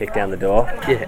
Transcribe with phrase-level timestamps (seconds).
[0.00, 0.64] Kick down the door.
[0.88, 1.04] Yeah.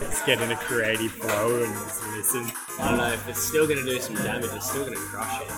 [0.00, 2.50] Let's get in a creative flow and just listen.
[2.80, 4.50] I don't know if it's still going to do some damage.
[4.52, 5.48] It's still going to crush it.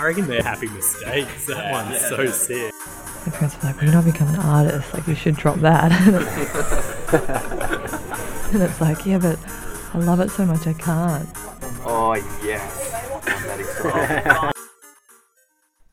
[0.00, 1.46] I reckon they're happy mistakes.
[1.46, 2.74] That one's so sick.
[3.26, 4.92] My parents were like, "Well, you're not become an artist.
[4.92, 5.92] Like, you should drop that."
[8.54, 9.38] and it's like, yeah, but
[9.94, 11.28] I love it so much I can't.
[11.86, 12.90] Oh yes.
[13.28, 14.50] I'm that excited.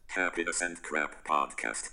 [0.07, 1.91] Happiness and Crap Podcast.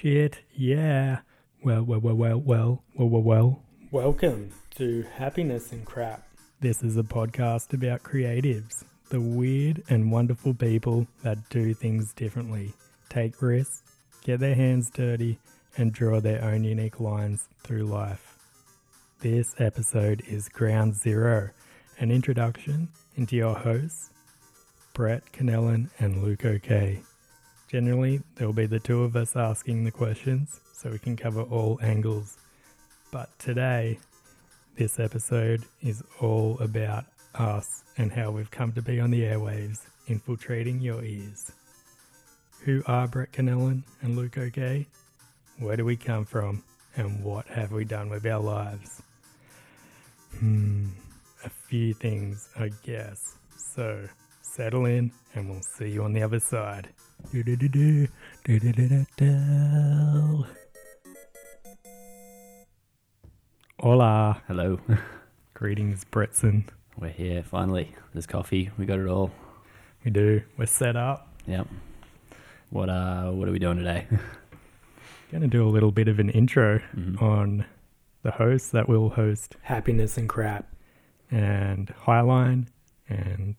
[0.00, 1.20] Shit, yeah.
[1.64, 3.62] Well, well, well, well, well, well, well, well.
[3.90, 6.22] Welcome to Happiness and Crap.
[6.60, 12.74] This is a podcast about creatives, the weird and wonderful people that do things differently,
[13.08, 13.84] take risks,
[14.22, 15.38] get their hands dirty,
[15.78, 18.36] and draw their own unique lines through life.
[19.20, 21.50] This episode is Ground Zero,
[21.98, 24.10] an introduction into your hosts,
[24.92, 27.00] Brett Canellan and Luke O'Kay.
[27.68, 31.42] Generally, there will be the two of us asking the questions so we can cover
[31.42, 32.36] all angles.
[33.10, 33.98] But today,
[34.76, 39.80] this episode is all about us and how we've come to be on the airwaves,
[40.06, 41.50] infiltrating your ears.
[42.60, 44.86] Who are Brett Canellan and Luke O'Kay?
[45.58, 46.62] Where do we come from?
[46.94, 49.02] And what have we done with our lives?
[50.38, 50.86] Hmm,
[51.44, 53.36] a few things, I guess.
[53.56, 54.08] So,
[54.40, 56.88] settle in and we'll see you on the other side.
[63.80, 64.42] Hola.
[64.48, 64.80] Hello.
[65.54, 66.64] Greetings, Bretson.
[66.98, 67.94] We're here finally.
[68.12, 68.70] There's coffee.
[68.78, 69.30] We got it all.
[70.04, 70.42] We do.
[70.56, 71.28] We're set up.
[71.46, 71.68] Yep.
[72.70, 74.06] What uh what are we doing today?
[75.30, 77.20] Going to do a little bit of an intro Mhm.
[77.20, 77.64] on
[78.22, 80.72] the hosts that will host Happiness and Crap
[81.30, 82.66] and Highline
[83.08, 83.56] and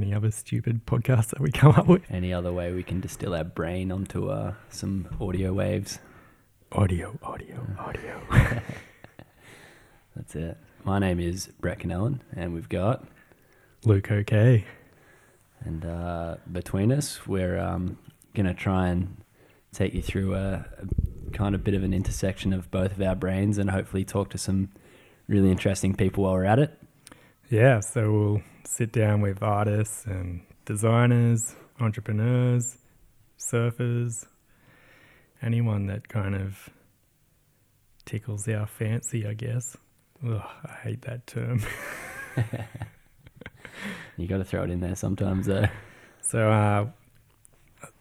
[0.00, 2.02] any other stupid podcasts that we come up with.
[2.10, 5.98] Any other way we can distill our brain onto uh some audio waves?
[6.72, 8.20] Audio, audio, audio.
[10.16, 10.56] That's it.
[10.84, 13.06] My name is Brett Canellan and we've got
[13.84, 14.64] Luke, okay.
[15.60, 17.98] and uh between us we're um
[18.34, 19.16] gonna try and
[19.72, 23.14] take you through a, a kind of bit of an intersection of both of our
[23.14, 24.70] brains and hopefully talk to some
[25.26, 26.78] really interesting people while we're at it.
[27.50, 32.76] Yeah, so we'll sit down with artists and designers, entrepreneurs,
[33.38, 34.26] surfers,
[35.40, 36.68] anyone that kind of
[38.04, 39.76] tickles our fancy, I guess.
[40.26, 41.62] Ugh, I hate that term.
[44.16, 45.66] You gotta throw it in there sometimes though.
[46.22, 46.86] So uh,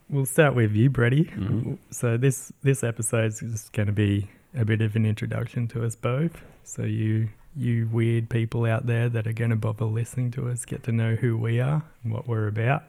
[0.09, 1.25] we'll start with you, Brady.
[1.25, 1.77] Mhm.
[1.91, 5.85] So this this episode is just going to be a bit of an introduction to
[5.85, 6.41] us both.
[6.63, 10.63] So you you weird people out there that are going to bother listening to us
[10.66, 12.84] get to know who we are and what we're about.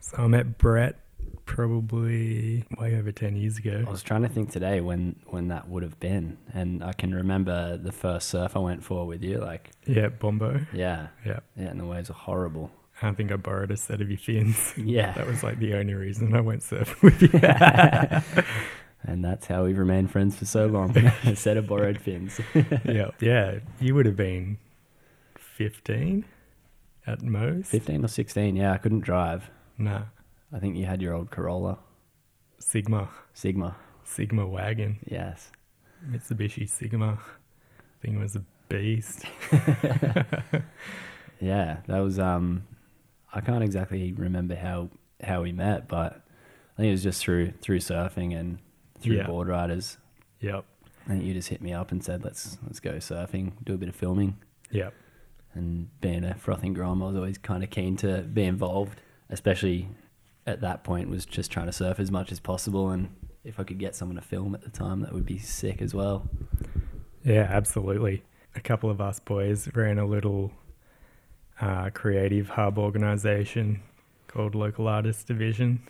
[0.00, 0.98] So I met Brett
[1.44, 3.84] probably way over ten years ago.
[3.86, 7.14] I was trying to think today when when that would have been, and I can
[7.14, 9.38] remember the first surf I went for with you.
[9.38, 10.60] Like, Yeah, Bombo.
[10.72, 12.70] yeah, Yeah, yeah, and the waves are horrible.
[13.02, 14.74] I think I borrowed a set of your fins.
[14.76, 18.44] Yeah, That was like the only reason I went surfing with you.
[19.04, 20.96] and that's how we've remained friends for so long.
[21.24, 22.40] a set of borrowed fins.
[22.84, 23.58] yeah, yeah.
[23.80, 24.58] You would have been
[25.36, 26.24] fifteen
[27.06, 27.68] at most.
[27.68, 28.56] Fifteen or sixteen.
[28.56, 29.50] Yeah, I couldn't drive.
[29.78, 30.02] Nah,
[30.52, 31.78] I think you had your old Corolla
[32.58, 33.76] Sigma, Sigma.
[34.04, 35.52] Sigma wagon, Yes.
[36.08, 37.18] Mitsubishi Sigma.
[38.02, 39.24] Thing was a beast.
[41.40, 42.18] Yeah, that was.
[42.18, 42.66] Um,
[43.32, 44.90] I can't exactly remember how
[45.22, 46.22] how we met, but
[46.74, 48.58] I think it was just through through surfing and
[49.00, 49.98] through board riders.
[50.40, 50.64] Yep,
[51.06, 53.88] And you just hit me up and said, "Let's let's go surfing, do a bit
[53.88, 54.38] of filming."
[54.70, 54.94] yep,
[55.54, 59.88] And being a frothing grom, I was always kind of keen to be involved, especially
[60.46, 61.08] at that point.
[61.08, 63.08] Was just trying to surf as much as possible, and
[63.44, 65.94] if I could get someone to film at the time, that would be sick as
[65.94, 66.28] well.
[67.24, 68.22] yeah, absolutely.
[68.54, 70.52] A couple of us boys ran a little
[71.60, 73.82] uh, creative hub organization
[74.26, 75.82] called Local Artists Division.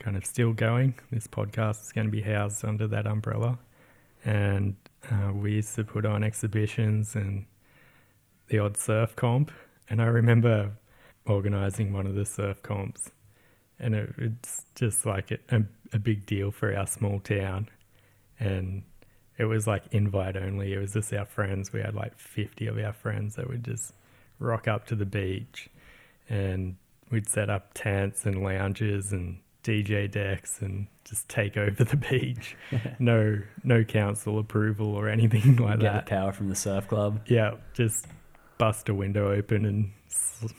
[0.00, 0.94] Kind of still going.
[1.12, 3.58] This podcast is going to be housed under that umbrella.
[4.24, 4.76] And
[5.10, 7.44] uh, we used to put on exhibitions and
[8.48, 9.52] the odd surf comp.
[9.90, 10.72] And I remember
[11.26, 13.10] organizing one of the surf comps.
[13.78, 17.68] And it, it's just like a, a, big deal for our small town.
[18.38, 18.84] And
[19.36, 20.72] it was like invite only.
[20.72, 21.74] It was just our friends.
[21.74, 23.92] We had like 50 of our friends that would just
[24.38, 25.68] rock up to the beach
[26.30, 26.76] and
[27.10, 32.56] we'd set up tents and lounges and DJ decks and just take over the beach.
[32.98, 36.06] no no council approval or anything like Get that.
[36.06, 37.20] the power from the surf club.
[37.26, 38.06] Yeah, just
[38.58, 40.52] bust a window open and s-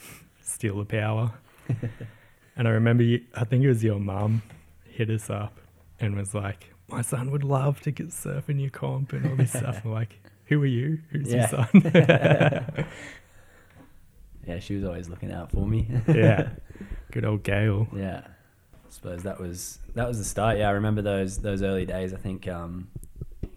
[0.44, 1.34] steal the power.
[2.56, 4.42] and I remember, you, I think it was your mum
[4.86, 5.58] hit us up
[6.00, 9.36] and was like, "My son would love to get surf in your comp and all
[9.36, 11.00] this stuff." Like, "Who are you?
[11.12, 11.38] Who's Yeah.
[11.40, 12.86] your son?"
[14.48, 15.88] Yeah, she was always looking out for me.
[16.08, 16.50] yeah,
[17.12, 17.88] good old Gail.
[17.96, 18.22] Yeah,
[18.92, 20.58] I suppose that was that was the start.
[20.58, 22.14] Yeah, I remember those those early days.
[22.14, 22.90] I think um,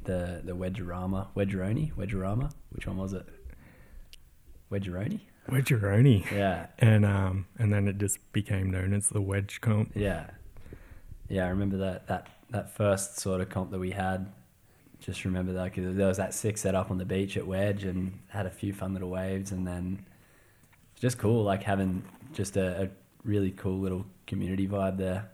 [0.04, 2.52] the the Wedgerama, Wedgeroni, Wedgerama.
[2.70, 3.26] Which one was it?
[4.70, 5.20] Wedgeroni.
[5.48, 6.30] Wedgeroni.
[6.30, 9.90] Yeah, And um and then it just became known as the wedge comp.
[9.94, 10.30] yeah,
[11.28, 11.44] yeah.
[11.46, 14.32] I remember that that that first sort of comp that we had.
[15.00, 18.20] Just remember that 'cause there was that sick setup on the beach at Wedge and
[18.28, 20.06] had a few fun little waves, and then
[20.98, 22.88] just cool like having just a, a
[23.24, 25.30] really cool little community vibe there.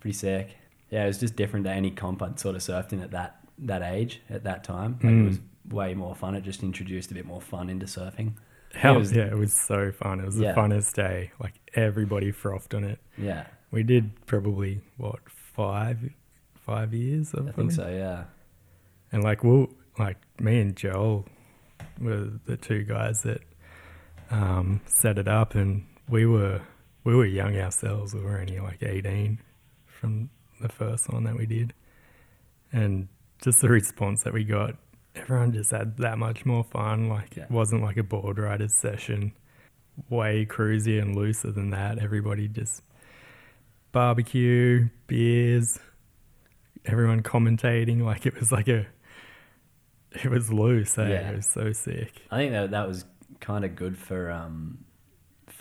[0.00, 0.56] Pretty sick.
[0.90, 3.38] Yeah, it was just different to any comp I'd sort of surfed in at that
[3.58, 4.98] that age at that time.
[5.02, 5.24] Like Mm.
[5.24, 5.40] it was
[5.70, 6.34] way more fun.
[6.34, 8.32] It just introduced a bit more fun into surfing.
[8.74, 10.18] Hell, It was- yeah, it was so fun.
[10.20, 10.52] It was Yeah.
[10.52, 11.30] the funnest day.
[11.38, 12.98] Like everybody frothed on it.
[13.16, 16.10] Yeah, We did probably what five
[16.54, 17.88] five years I think so.
[17.88, 18.24] Yeah,
[19.12, 19.68] And like we'll
[19.98, 21.26] like me and Joel
[22.00, 23.42] were the two guys that
[24.30, 26.62] um, set it up, and we were
[27.04, 28.14] we were young ourselves.
[28.14, 29.40] We were only like eighteen
[29.86, 31.74] from the first one that we did,
[32.72, 33.08] and
[33.42, 34.76] just the response that we got,
[35.16, 37.08] everyone just had that much more fun.
[37.08, 37.44] Like Yeah.
[37.44, 39.32] it wasn't like a board riders session,
[40.08, 41.98] way cruisier and looser than that.
[41.98, 42.82] Everybody just
[43.92, 45.78] barbecue, beers,
[46.84, 48.86] everyone commentating like it was like a
[50.12, 51.08] it was loose eh?
[51.08, 51.30] Yeah.
[51.30, 53.04] it was so sick I think that that was
[53.40, 54.84] kind of good for um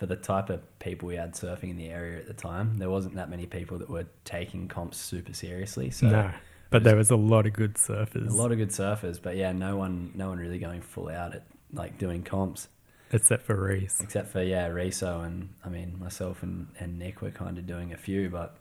[0.01, 2.79] for the type of people we had surfing in the area at the time.
[2.79, 5.91] There wasn't that many people that were taking comps super seriously.
[5.91, 6.31] So no
[6.71, 9.51] but there was a lot of good surfers a lot of good surfers, but yeah,
[9.51, 12.67] no one no one really going full out at like doing comps.
[13.11, 17.29] except for Reese Except for yeah, Riso and I mean myself and, and Nick were
[17.29, 18.57] kind of doing a few, but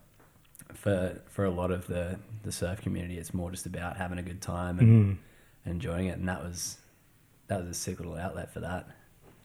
[0.75, 4.23] for for a lot of the, the surf community, it's more just about having a
[4.23, 5.19] good time and mm.
[5.65, 6.77] enjoying it, and that was
[7.47, 8.89] that was a sick little outlet for that.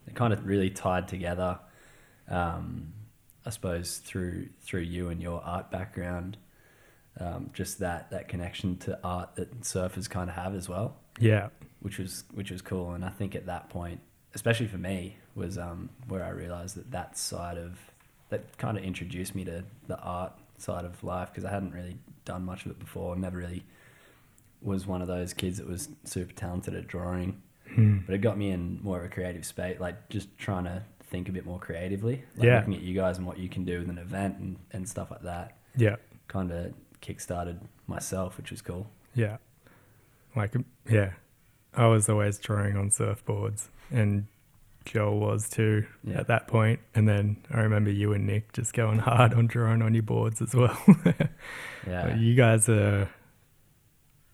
[0.07, 1.57] It kind of really tied together,
[2.29, 2.93] um,
[3.45, 6.37] I suppose through through you and your art background,
[7.19, 11.47] um, just that that connection to art that surfers kind of have as well yeah
[11.79, 12.91] which was which was cool.
[12.93, 13.99] And I think at that point,
[14.33, 17.77] especially for me, was um, where I realized that that side of
[18.29, 21.97] that kind of introduced me to the art side of life because I hadn't really
[22.25, 23.15] done much of it before.
[23.15, 23.63] Never really
[24.63, 27.41] was one of those kids that was super talented at drawing,
[27.77, 28.05] Mm.
[28.05, 30.81] but it got me in more of a creative space, like just trying to
[31.15, 32.23] think a bit more creatively.
[32.35, 32.57] Like Yeah.
[32.59, 35.09] looking at you guys and what you can do with an event and, and stuff
[35.11, 35.55] like that.
[35.77, 35.95] yeah
[36.27, 38.87] Kind of kickstarted myself, which was cool.
[39.13, 39.37] yeah
[40.35, 41.11] like um, yeah
[41.73, 44.27] I was always drawing on surfboards and
[44.85, 46.19] Joel was too Yeah.
[46.19, 46.79] at that point.
[46.79, 50.03] point and then I remember you and Nick just going hard on drawing on your
[50.03, 50.77] boards as well
[51.87, 52.07] Yeah.
[52.07, 53.07] But you guys are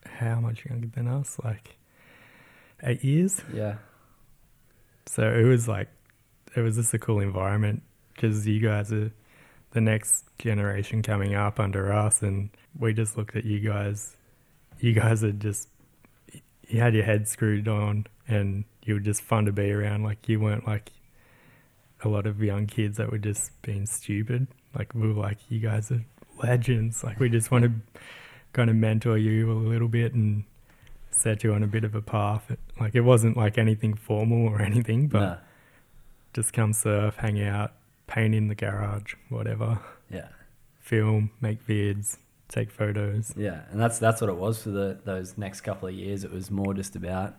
[0.06, 1.38] how much younger than us?
[1.44, 1.76] Like
[2.84, 3.42] eight years.
[3.54, 3.76] yeah.
[5.06, 5.90] So it was like
[6.56, 7.84] it was just a cool environment
[8.14, 9.12] because you guys are
[9.72, 14.16] the next generation coming up under us, and we just looked at you guys.
[14.80, 15.70] You guys are just
[16.68, 20.04] you had your head screwed on, and you were just fun to be around.
[20.04, 20.92] Like you weren't like
[22.04, 24.48] a lot of young kids that were just being stupid.
[24.78, 26.04] Like we were like, you guys are
[26.42, 27.04] legends.
[27.04, 27.72] Like we just want to
[28.54, 30.44] kind of mentor you a little bit and
[31.12, 32.56] set you on a bit of a path.
[32.80, 35.38] Like it wasn't like anything formal or anything, but Nah.
[36.34, 37.74] Just come surf, hang out,
[38.08, 39.80] paint in the garage, whatever.
[40.10, 40.28] Yeah.
[40.80, 42.18] Film, make vids,
[42.50, 43.34] take photos.
[43.38, 46.24] Yeah, and that's that's what it was for the those next couple of years.
[46.24, 47.36] It was more just about,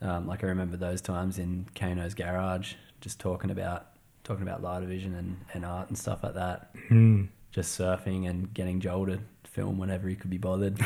[0.00, 3.86] um, like I remember those times in Kano's garage, just talking about
[4.24, 6.74] talking about light vision and, and art and stuff like that.
[6.90, 7.28] Mm.
[7.50, 10.78] Just surfing and getting Joel to film whenever he could be bothered.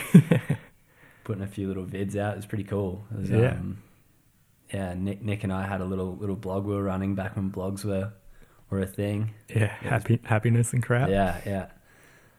[1.25, 2.34] Putting a few little vids out.
[2.34, 3.04] It was pretty cool.
[3.12, 3.50] It was, Yeah.
[3.50, 3.78] Um,
[4.73, 7.50] yeah, Nick, Nick and I had a little little blog we were running back when
[7.50, 8.12] blogs were
[8.70, 9.35] were a thing.
[9.49, 11.08] Yeah, happy happiness and crap.
[11.08, 11.66] Yeah, yeah.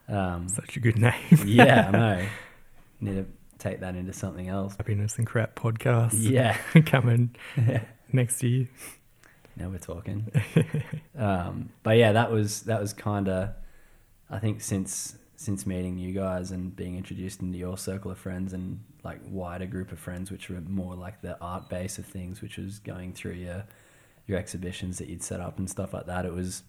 [0.10, 1.14] Um, Such a good name.
[1.46, 2.26] yeah, I know.
[3.02, 3.26] Need to
[3.60, 4.76] take that into something else.
[4.76, 6.12] happiness and crap podcast.
[6.14, 6.58] Yeah.
[6.86, 7.36] coming
[8.12, 8.68] next year.
[9.56, 10.32] now we're talking.
[11.18, 13.50] um, but yeah, that was that was kind of,
[14.30, 18.54] I think since since meeting you guys and being introduced into your circle of friends
[18.54, 22.42] and like wider group of friends, which were more like the art base of things,
[22.42, 23.64] which was going through your
[24.26, 26.26] your exhibitions that you'd set up and stuff like that.
[26.26, 26.64] It was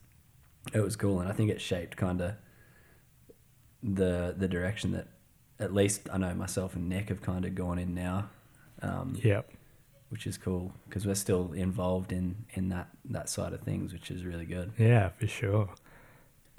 [0.73, 2.35] it was cool, and I think it shaped kind of
[3.83, 5.09] the the direction that
[5.59, 8.31] at least I know myself and Nick have kind of gone in now.
[8.81, 9.51] Um, Yep.
[10.11, 14.11] which is cool because we're still involved in in that that side of things, which
[14.11, 14.73] is really good.
[14.79, 15.71] Yeah, for sure.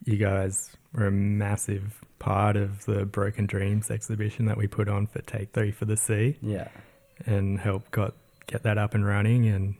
[0.05, 5.07] You guys were a massive part of the Broken Dreams exhibition that we put on
[5.07, 6.37] for Take Three for the Sea.
[6.41, 6.67] Yeah.
[7.25, 8.13] and helped got
[8.47, 9.47] get that up and running.
[9.47, 9.75] And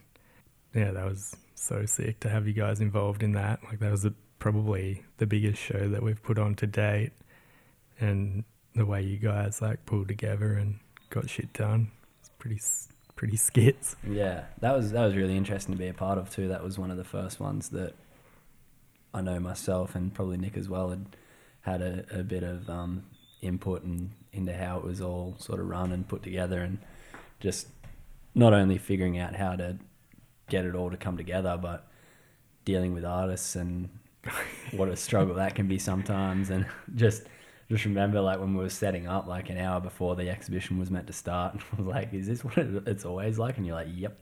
[0.74, 3.60] yeah that was so sick to have you guys involved in that.
[3.64, 7.12] Like that was a, probably the biggest show that we've put on to date.
[8.00, 8.44] And
[8.76, 12.62] the way you guys like pulled together and got shit done it's pretty
[13.16, 13.96] pretty skits.
[14.08, 16.48] Yeah, that was that was really interesting to be a part of too.
[16.50, 17.94] That was one of the first ones that
[19.14, 21.06] I know myself and probably Nick as well had
[21.62, 23.04] had a, a bit of um,
[23.42, 26.80] input and into how it was all sort of run and put together, and
[27.40, 27.68] just
[28.36, 29.78] not only figuring out how to
[30.50, 31.88] get it all to come together, but
[32.66, 33.90] dealing with artists and
[34.72, 37.24] what a struggle that can be sometimes, and just
[37.70, 40.90] just remember like when we were setting up like an hour before the exhibition was
[40.90, 43.58] meant to start and I was like is this what it's always like?
[43.58, 44.18] And you're like yep.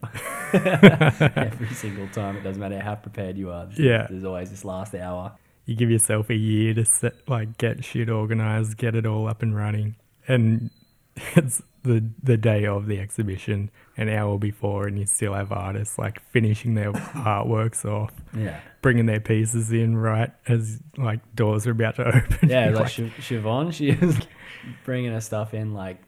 [0.52, 4.06] Every single time it doesn't matter how prepared you are Yeah.
[4.10, 5.32] there's always this last hour.
[5.66, 9.42] You give yourself a year to set, like get shit organized, get it all up
[9.42, 10.70] and running, and
[11.36, 15.98] it's the the day of the exhibition, an hour before, and you still have artists
[15.98, 16.92] like finishing their
[17.32, 22.48] artworks off, yeah bringing their pieces in right as like doors are about to open.
[22.48, 24.16] yeah You're like Siobhan she was
[24.84, 25.98] bringing her stuff in like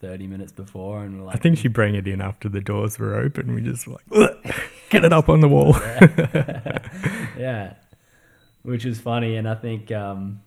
[0.00, 2.98] 30 minutes before and we're like I think she bring it in after the doors
[2.98, 3.54] were open.
[3.54, 4.04] We just like
[4.90, 5.76] get it up on the wall.
[7.38, 7.74] yeah,
[8.62, 10.42] which is funny, and I think um,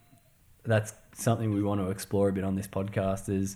[0.64, 3.30] that's something we want to explore a bit on this podcast.
[3.30, 3.56] Is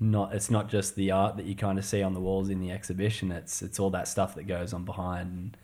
[0.00, 2.60] not it's not just the art that you kind of see on the walls in
[2.60, 3.30] the exhibition.
[3.30, 5.56] It's it's all that stuff that goes on behind,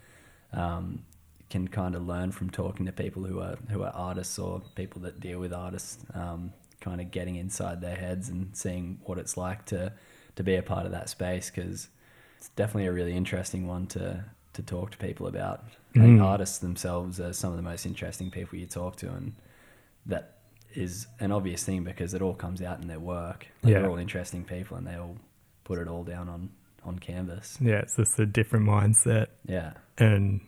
[0.52, 1.04] and um,
[1.48, 5.02] can kind of learn from talking to people who are who are artists or people
[5.02, 5.98] that deal with artists.
[6.14, 9.92] Um, kind of getting inside their heads and seeing what it's like to
[10.36, 11.88] to be a part of that space because
[12.38, 15.64] it's definitely a really interesting one to to talk to people about.
[15.94, 16.22] Mm.
[16.22, 19.34] artists themselves are some of the most interesting people you talk to, and
[20.06, 20.38] that
[20.74, 23.46] is an obvious thing because it all comes out in their work.
[23.62, 23.80] Like Yeah.
[23.80, 25.16] They're all interesting people, and they all
[25.64, 26.50] put it all down on
[26.84, 27.58] on canvas.
[27.60, 29.26] yeah, it's just a different mindset.
[29.46, 30.40] Yeah, and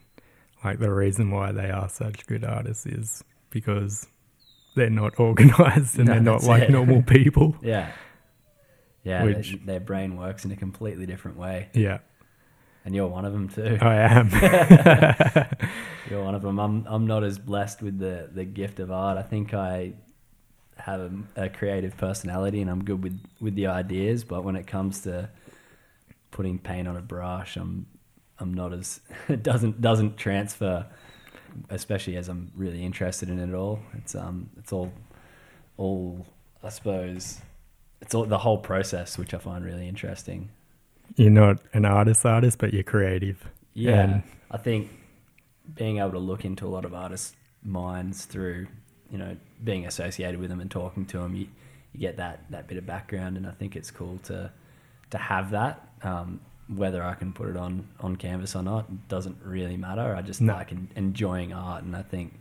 [0.65, 4.07] like the reason why they are such good artists is because
[4.77, 6.71] they're not organized and No, they're not like it.
[6.71, 7.57] normal people.
[7.63, 7.93] yeah,
[9.05, 9.25] yeah.
[9.25, 11.99] Which- they- their brain works in a completely different way, Yeah,
[12.87, 13.77] and you're one of them too.
[13.81, 14.31] I am.
[16.11, 16.59] You're one of them.
[16.59, 19.17] I'm I'm not as blessed with the the gift of art.
[19.19, 19.93] I think I
[20.85, 24.67] have a, a creative personality and I'm good with with the ideas, but when it
[24.67, 25.29] comes to
[26.31, 27.87] putting paint on a brush, I'm
[28.39, 30.87] I'm not as it doesn't doesn't transfer,
[31.71, 33.79] especially as I'm really interested in it all.
[33.95, 34.93] It's um it's all
[35.77, 36.27] all
[36.63, 37.41] I suppose
[38.01, 40.49] it's all the whole process which I find really interesting.
[41.17, 43.39] you're not an artist artist, but you're creative.
[43.75, 44.91] Yeah, And- I think
[45.75, 48.67] being able to look into a lot of artists' minds through,
[49.13, 51.47] you know, being associated with them and talking to them, you,
[51.93, 54.51] you get that that bit of background, and I think it's cool to
[55.11, 55.87] to have that.
[56.03, 60.17] Um, whether I can put it on on canvas or not doesn't really matter.
[60.17, 60.55] I just No.
[60.55, 62.33] like en- enjoying art, and I think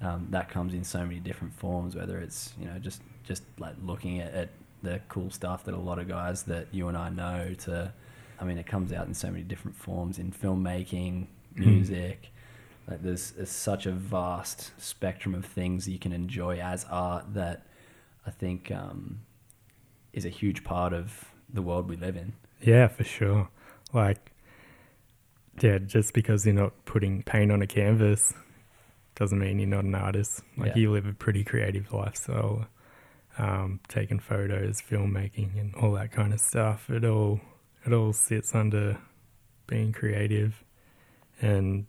[0.00, 1.94] um, that comes in so many different forms.
[1.94, 4.48] Whether it's you know just just like looking at, at
[4.82, 7.92] the cool stuff that a lot of guys that you and I know to
[8.40, 12.28] I mean, it comes out in so many different forms in filmmaking, music.
[12.88, 17.66] Like there's, there's such a vast spectrum of things you can enjoy as art that
[18.26, 19.20] I think um,
[20.12, 22.34] is a huge part of the world we live in.
[22.60, 23.48] Yeah, for sure.
[23.92, 24.32] Like,
[25.60, 28.32] yeah, just because you're not putting paint on a canvas
[29.14, 30.42] doesn't mean you're not an artist.
[30.56, 30.82] Like, Yeah.
[30.82, 32.66] you live a pretty creative lifestyle,
[33.38, 36.88] um, taking photos, filmmaking, and all that kind of stuff.
[36.90, 37.40] It all
[37.86, 38.98] it all sits under
[39.66, 40.62] being creative,
[41.40, 41.86] and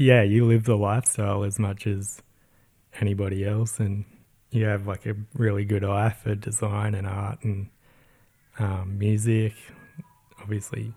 [0.00, 2.22] yeah, you live the lifestyle as much as
[3.00, 4.04] anybody else, and
[4.50, 7.68] you have like a really good eye for design and art and
[8.58, 9.52] um, music.
[10.40, 10.94] Obviously,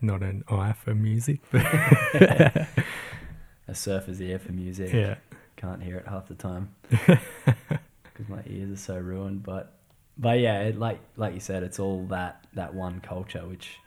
[0.00, 1.62] not an eye for music, but
[3.68, 4.92] A surfer's ear for music.
[4.92, 5.16] yeah,
[5.56, 9.42] Can't hear it half the time because my ears are so ruined.
[9.42, 9.74] But
[10.18, 13.78] but yeah, it, like like you said, it's all that that one culture, which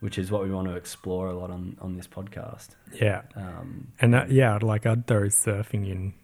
[0.00, 2.70] which is what we want to explore a lot on on this podcast.
[2.92, 6.14] yeah, Um, and that, yeah, I'd like I'd throw surfing in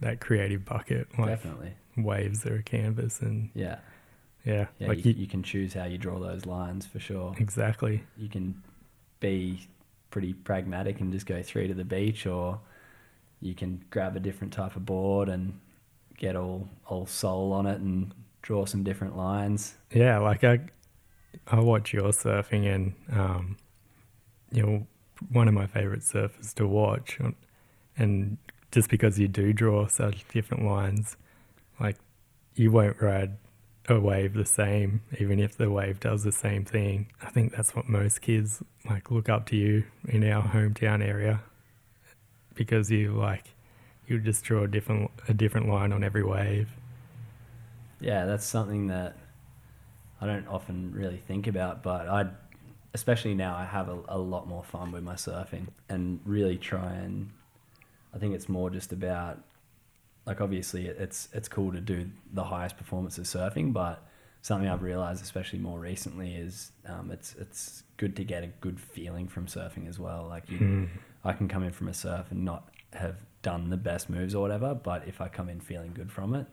[0.00, 1.08] that creative bucket.
[1.18, 3.78] Like definitely, waves are a canvas, and yeah,
[4.44, 4.88] yeah, yeah.
[4.88, 7.34] like you, you, you can choose how you draw those lines for sure.
[7.38, 8.04] exactly.
[8.16, 8.62] You can
[9.20, 9.68] be
[10.10, 12.60] pretty pragmatic and just go three to the beach, or
[13.40, 15.58] you can grab a different type of board and
[16.18, 19.74] get all all soul on it and draw some different lines.
[19.92, 20.60] Yeah, like I,
[21.46, 23.56] I watch your surfing, and um,
[24.50, 24.86] you know,
[25.30, 27.18] one of my favorite surfers to watch,
[27.96, 28.38] and
[28.70, 31.16] just because you do draw such different lines,
[31.78, 31.96] like
[32.54, 33.36] you won't ride
[33.88, 37.08] a wave the same, even if the wave does the same thing.
[37.22, 41.40] I think that's what most kids like look up to you in our hometown area
[42.54, 43.44] because you like
[44.06, 46.68] you just draw a different a different line on every wave.
[48.00, 49.16] Yeah, that's something that
[50.22, 52.26] I don't often really think about, but I,
[52.94, 56.92] especially now, I have a, a lot more fun with my surfing and really try
[56.94, 57.30] and.
[58.14, 59.42] I think it's more just about,
[60.26, 64.06] like obviously it- it's it's cool to do the highest performance of surfing, but
[64.42, 68.78] something I've realized, especially more recently, is um, it's it's good to get a good
[68.78, 70.26] feeling from surfing as well.
[70.28, 70.88] Like you, Mm.
[71.24, 74.42] I can come in from a surf and not have done the best moves or
[74.42, 76.46] whatever, but if I come in feeling good from it,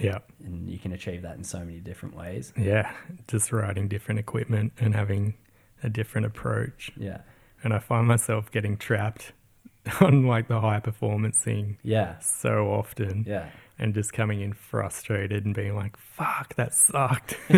[0.00, 0.18] Yeah.
[0.44, 2.52] and you can achieve that in so many different ways.
[2.56, 2.92] Yeah.
[3.28, 5.34] Just riding different equipment and having
[5.82, 6.90] a different approach.
[6.96, 7.18] Yeah,
[7.62, 9.32] And I find myself getting trapped
[10.00, 15.44] on like the high performance thing yeah, so often yeah, and just coming in frustrated
[15.46, 17.36] and being like, fuck, that sucked.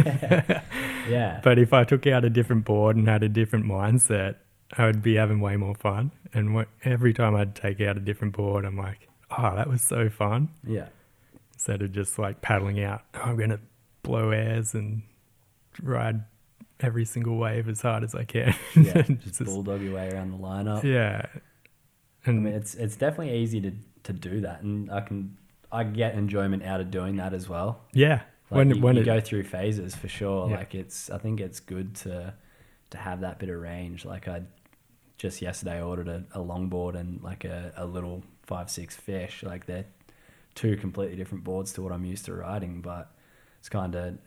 [1.09, 4.37] yeah, but if I took out a different board and had a different mindset,
[4.77, 6.13] I would be having way more fun.
[6.33, 9.83] And what, every time I'd take out a different board, I'm like, oh, that was
[9.83, 10.51] so fun.
[10.65, 10.89] yeah,
[11.61, 13.61] Instead of just like paddling out, "Oh, I'm going to
[14.03, 15.03] blow airs and
[15.83, 16.23] ride
[16.81, 18.55] every single wave as hard as I can.
[18.75, 19.03] yeah.
[19.03, 20.83] Just just- bulldog your way around the lineup.
[20.83, 21.27] yeah.
[22.27, 23.73] I mean, it's it's definitely easy to
[24.05, 25.37] to do that, and I can
[25.71, 27.83] I get enjoyment out of doing that as well.
[27.93, 30.49] yeah, Like when you, when you it, go through phases for sure.
[30.49, 30.57] Yeah.
[30.57, 32.33] Like it's I think it's good to
[32.89, 34.07] to have that bit of range.
[34.07, 34.45] Like I
[35.19, 39.43] just yesterday ordered a, a longboard and like a, a little five six fish.
[39.43, 39.85] Like they're
[40.55, 43.11] two completely different boards to what I'm used to riding, but
[43.59, 44.19] it's kind of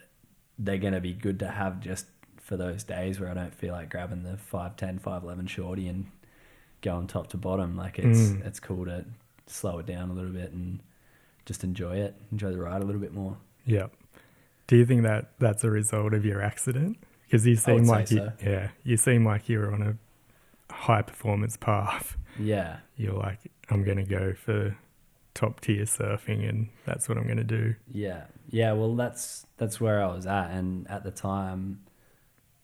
[0.60, 2.06] they're gonna be good to have just
[2.38, 6.06] for those days where I don't feel like grabbing the 5'10", 5'11 shorty and
[6.82, 7.76] going top to bottom.
[7.78, 8.46] Like it's Mm.
[8.46, 9.06] it's cool to
[9.48, 10.80] slow it down a little bit and
[11.46, 13.38] just enjoy it, enjoy the ride a little bit more.
[13.66, 13.88] yeah.
[14.66, 16.98] Do you think that that's a result of your accident?
[17.26, 18.32] Because you seem like you, so.
[18.42, 19.98] yeah, you seem like you're on a
[20.74, 22.18] high performance path.
[22.40, 24.76] Yeah, You're like, I'm gonna go for
[25.34, 27.76] top tier surfing, and that's what I'm gonna do.
[27.92, 28.72] yeah, yeah.
[28.74, 31.82] Well, that's that's where I was at, and at the time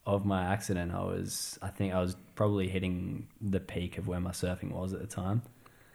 [0.05, 4.19] of my accident, I was I think I was probably hitting the peak of where
[4.19, 5.41] my surfing was at the time.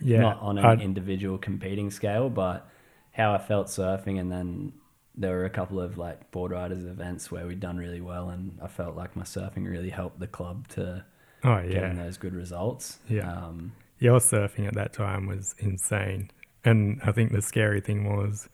[0.00, 2.68] Yeah, Not on an I'd- individual competing scale, but
[3.12, 4.72] how I felt surfing, and then
[5.16, 8.58] there were a couple of like board riders events where we'd done really well, and
[8.60, 11.04] I felt like my surfing really helped the club to
[11.44, 11.68] oh yeah.
[11.70, 12.98] getting those good results.
[13.08, 13.30] Yeah.
[13.32, 16.30] Um, your surfing at that time was insane,
[16.64, 18.48] and I think the scary thing was,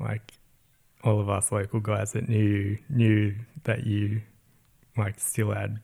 [0.00, 0.32] like,
[1.04, 4.22] all of us local guys that knew knew that you,
[4.96, 5.80] like, still had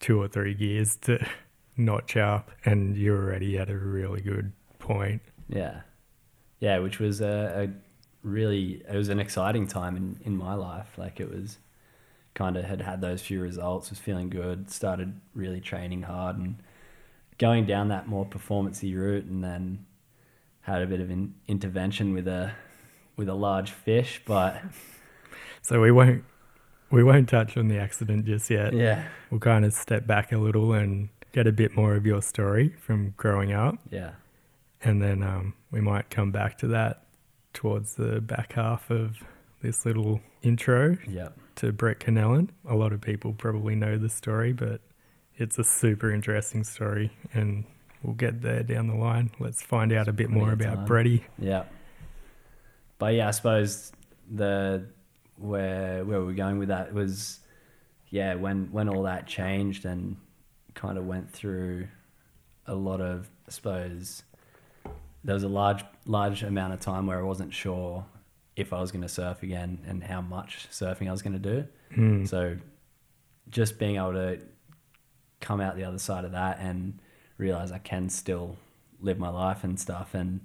[0.00, 1.24] two or three gears to
[1.76, 5.22] notch up, and you already at a really good point.
[5.48, 5.82] Yeah,
[6.60, 10.88] yeah, which was a, a really it was an exciting time in in my life.
[10.96, 11.58] Like it was
[12.34, 16.56] kind of had had those few results, was feeling good, started really training hard and
[17.38, 19.86] going down that more performancey route, and then
[20.66, 22.52] had a bit of an intervention with a
[23.16, 24.60] with a large fish, but
[25.62, 26.24] So we won't
[26.90, 28.72] we won't touch on the accident just yet.
[28.72, 32.20] yeah, We'll kind of step back a little and get a bit more of your
[32.20, 34.12] story from growing up, yeah,
[34.82, 37.04] and then um, we might come back to that
[37.52, 39.16] towards the back half of
[39.62, 42.48] this little intro yeah, to Brett Canellan.
[42.68, 44.80] A lot of people probably know the story, but
[45.36, 47.64] it's a super interesting story, and
[48.06, 49.30] we'll get there down the line.
[49.40, 50.84] Let's find out a bit more about time.
[50.86, 51.24] Bretty.
[51.38, 51.64] yeah.
[52.98, 53.92] But yeah, I suppose
[54.32, 54.86] the
[55.36, 57.40] where where we're going with that was
[58.08, 60.16] yeah when when all that changed and
[60.72, 61.86] kind of went through
[62.66, 64.22] a lot of I suppose
[65.24, 68.06] there was a large large amount of time where I wasn't sure
[68.54, 71.38] if I was going to surf again and how much surfing I was going to
[71.38, 71.68] do.
[71.94, 72.26] Mm.
[72.26, 72.56] So
[73.50, 74.40] just being able to
[75.40, 76.98] come out the other side of that and
[77.38, 78.56] realize I can still
[79.00, 80.40] live my life and stuff and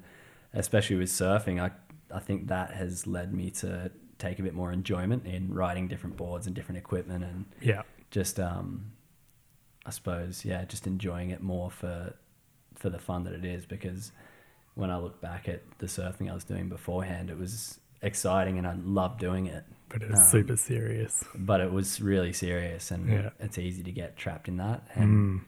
[0.54, 1.71] especially with surfing I
[2.13, 6.17] I think that has led me to take a bit more enjoyment in riding different
[6.17, 8.91] boards and different equipment and Yeah, just um
[9.86, 12.13] I suppose yeah just enjoying it more for
[12.75, 14.12] for the fun that it is because
[14.75, 18.67] when I look back at the surfing I was doing beforehand it was exciting and
[18.67, 21.23] I loved doing it but it's Um, super serious.
[21.36, 23.30] but it was really serious and Yeah.
[23.39, 25.45] it's easy to get trapped in that and Mm.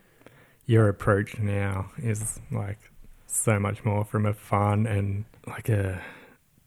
[0.66, 2.80] Your approach now is like
[3.28, 6.02] so much more from a fun and like a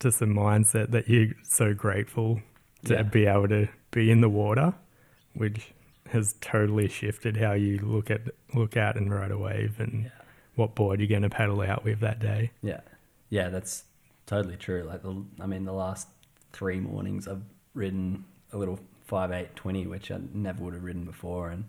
[0.00, 2.40] just a mindset that you're so grateful
[2.84, 3.02] to Yeah.
[3.02, 4.74] be able to be in the water,
[5.34, 5.72] which
[6.10, 8.20] has totally shifted how you look at
[8.54, 10.10] look at and ride a wave and Yeah.
[10.56, 12.50] what board you're going to paddle out with that day.
[12.62, 12.80] Yeah,
[13.30, 13.84] yeah, that's
[14.26, 14.82] totally true.
[14.82, 16.08] Like the, I mean, the last
[16.52, 17.42] three mornings I've
[17.74, 21.64] ridden a little five eight twenty, which I never would have ridden before, and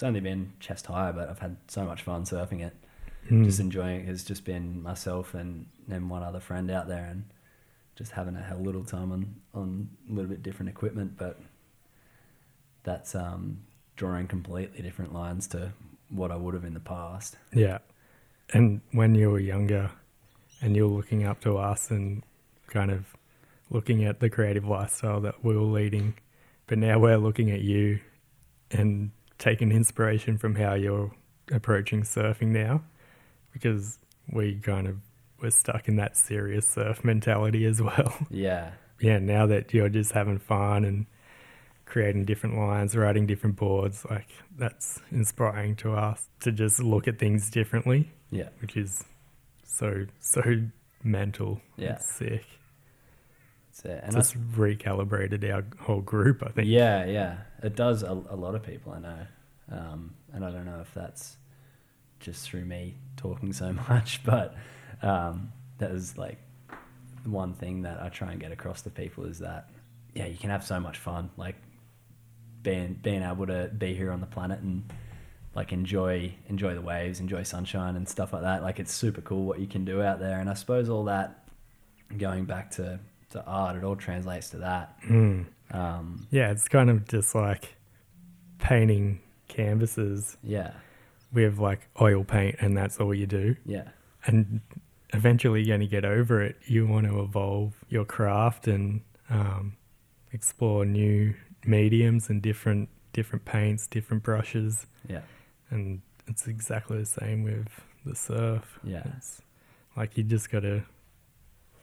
[0.00, 2.74] it's only been chest high, but I've had so much fun surfing it.
[3.30, 3.44] Mm.
[3.44, 4.08] Just enjoying it.
[4.08, 7.26] It's just been myself and and one other friend out there, and
[7.96, 11.38] just having a hell little time on on a little bit different equipment, but
[12.82, 13.58] that's um,
[13.96, 15.70] drawing completely different lines to
[16.08, 17.36] what I would have in the past.
[17.52, 17.78] Yeah.
[18.54, 19.90] And when you were younger
[20.62, 22.22] and you were looking up to us and
[22.68, 23.04] kind of
[23.68, 26.14] looking at the creative lifestyle that we were leading,
[26.68, 28.00] but now we're looking at you
[28.70, 29.10] and
[29.40, 31.10] taking inspiration from how you're
[31.50, 32.84] approaching surfing now
[33.52, 33.98] because
[34.32, 34.98] we kind of
[35.42, 38.14] were stuck in that serious surf mentality as well.
[38.30, 41.06] Yeah, yeah, now that you're just having fun and
[41.86, 47.18] creating different lines, writing different boards, like that's inspiring to us to just look at
[47.18, 49.04] things differently, yeah, which is
[49.64, 50.42] so so
[51.02, 51.60] mental.
[51.76, 51.94] Yeah.
[51.94, 52.44] It's sick.
[53.70, 54.00] That's it.
[54.02, 56.68] And just I, recalibrated our whole group, I think.
[56.68, 59.26] yeah, yeah, it does a, a lot of people I know,
[59.70, 61.36] um, and I don't know if that's
[62.18, 64.54] just through me talking so much, but
[65.02, 66.38] um, that is like
[67.24, 69.68] one thing that I try and get across to people is that
[70.14, 71.56] yeah, you can have so much fun, like
[72.62, 74.92] being being able to be here on the planet and
[75.54, 78.62] like enjoy enjoy the waves, enjoy sunshine and stuff like that.
[78.62, 81.48] Like it's super cool what you can do out there, and I suppose all that
[82.18, 82.98] going back to
[83.30, 85.00] to art, it all translates to that.
[85.08, 85.46] Mm.
[85.72, 87.76] Um, Yeah, it's kind of just like
[88.58, 90.72] painting canvases yeah,
[91.32, 93.56] with like oil paint and that's all you do.
[93.64, 93.88] yeah,
[94.26, 94.60] and
[95.12, 96.56] eventually you're going to get over it.
[96.66, 99.76] You want to evolve your craft and um,
[100.32, 105.20] explore new mediums and different different paints, different brushes, yeah,
[105.70, 107.66] and it's exactly the same with
[108.04, 108.78] the surf.
[108.84, 109.02] Yeah.
[109.16, 109.42] it's
[109.96, 110.82] like you just got to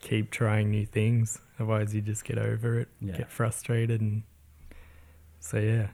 [0.02, 3.18] keep trying new things, otherwise you just get over it, Yeah.
[3.18, 4.24] get frustrated, and
[5.40, 5.88] so yeah.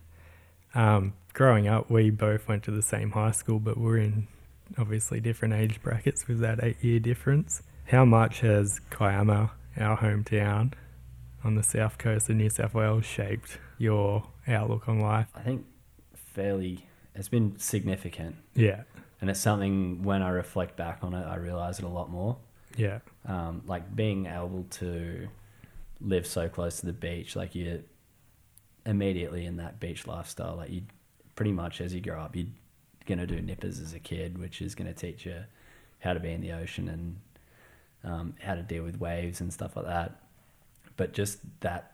[0.75, 4.27] Um, growing up, we both went to the same high school, but we're in
[4.77, 7.61] obviously different age brackets with that eight year difference.
[7.87, 10.73] How much has Kiama, our hometown
[11.43, 15.27] on the south coast of New South Wales, shaped your outlook on life?
[15.35, 15.65] I think
[16.15, 16.87] fairly.
[17.15, 18.83] It's been significant, Yeah,
[19.21, 22.37] and it's something when I reflect back on it, I realize it a lot more.
[22.75, 25.27] yeah, um, like being able to
[26.01, 27.79] live so close to the beach, like you're
[28.86, 30.57] immediately in that beach lifestyle.
[30.57, 30.81] Like you,
[31.36, 32.47] pretty much as you grow up, you're
[33.05, 35.43] gonna do nippers as a kid, which is gonna teach you
[35.99, 37.15] how to be in the ocean and
[38.03, 40.19] um, how to deal with waves and stuff like that.
[40.97, 41.93] But just that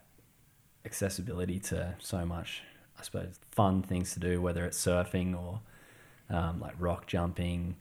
[0.86, 2.64] accessibility to so much,
[2.98, 5.62] I suppose, fun things to do, whether it's surfing or
[6.30, 7.76] um, like rock jumping,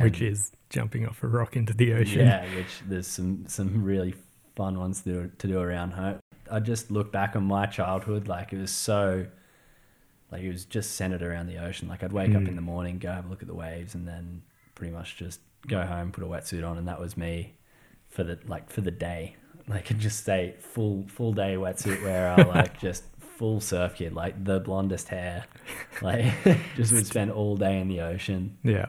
[0.00, 2.26] which is jumping off a rock into the ocean.
[2.26, 4.14] yeah, which there's some some really
[4.56, 6.18] fun ones to do, to do around home.
[6.50, 9.26] I just look back on my childhood, like it was so,
[10.30, 11.88] like it was just centered around the ocean.
[11.88, 12.48] Like I'd wake up Mm.
[12.48, 14.42] in the morning, go have a look at the waves, and then
[14.74, 17.54] pretty much just go home, put a wetsuit on, and that was me
[18.08, 19.36] for the like for the day.
[19.68, 23.04] Like and just stay full full day wetsuit wearer, like just
[23.40, 25.46] full surf kid, like the blondest hair,
[26.02, 26.26] like
[26.76, 28.58] just would spend all day in the ocean.
[28.62, 28.86] Yeah.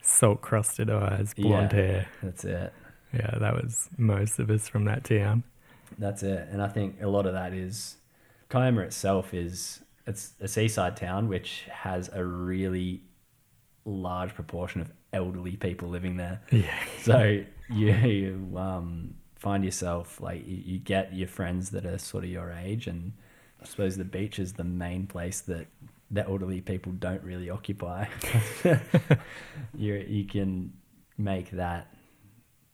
[0.00, 1.76] Salt crusted eyes, blonde Yeah.
[1.78, 2.08] hair.
[2.22, 2.72] That's it.
[3.12, 5.44] Yeah, that was most of us from that town.
[5.98, 6.48] That's it.
[6.50, 7.98] And I think a lot of that is
[8.48, 13.02] Kiama itself is it's a seaside town which has a really
[13.84, 16.40] large proportion of elderly people living there.
[16.50, 16.74] Yeah.
[17.02, 22.24] So you, you um, find yourself like you, you get your friends that are sort
[22.24, 23.12] of your age, and
[23.64, 25.66] I suppose the beach is the main place that
[26.10, 28.06] the elderly people don't really occupy.
[29.74, 30.72] you you can
[31.18, 31.88] make that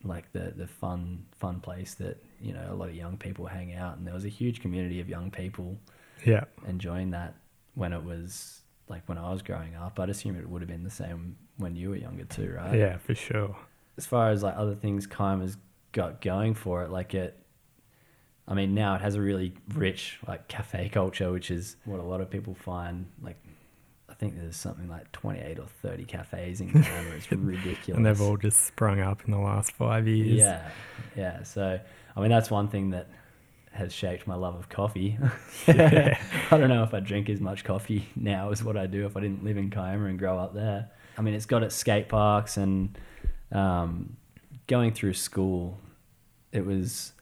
[0.03, 3.75] like the the fun fun place that you know a lot of young people hang
[3.75, 5.79] out, and there was a huge community of young people
[6.25, 6.45] Yeah.
[6.67, 7.35] enjoying that
[7.75, 10.01] when it was like when I was growing up.
[10.01, 12.77] I'd assume it would have been the same when you were younger too, right?
[12.77, 13.57] Yeah, for sure.
[13.97, 15.57] As far as like other things Kiama's
[15.93, 17.37] got going for it, like it
[18.51, 22.03] I mean now it has a really rich like cafe culture, which is what a
[22.03, 23.37] lot of people find like
[24.11, 27.15] I think there's something like 28 or 30 cafes in Canada.
[27.17, 27.97] It's ridiculous.
[27.97, 30.37] And they've all just sprung up in the last five years.
[30.37, 30.69] Yeah,
[31.17, 31.45] yeah.
[31.45, 31.79] So,
[32.17, 33.09] I mean, that's one thing that
[33.73, 35.17] has shaped my love of coffee.
[35.69, 36.17] I
[36.51, 39.21] don't know if I drink as much coffee now as what I do if I
[39.21, 40.91] didn't live in Kiama and grow up there.
[41.17, 42.99] I mean, it's got its skate parks and
[43.53, 44.17] um,
[44.67, 45.79] going through school,
[46.53, 47.13] it was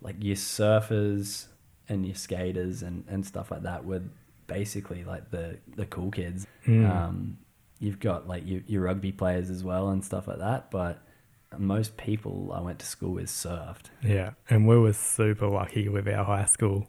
[0.00, 1.46] like your surfers
[1.88, 4.02] and your skaters and, and stuff like that were
[4.46, 6.46] basically like the, the cool kids.
[6.66, 6.90] Mm.
[6.90, 7.38] Um,
[7.78, 10.70] you've got like your, your rugby players as well and stuff like that.
[10.70, 11.02] But
[11.58, 13.86] most people I went to school with surfed.
[14.02, 16.88] Yeah, and we were super lucky with our high school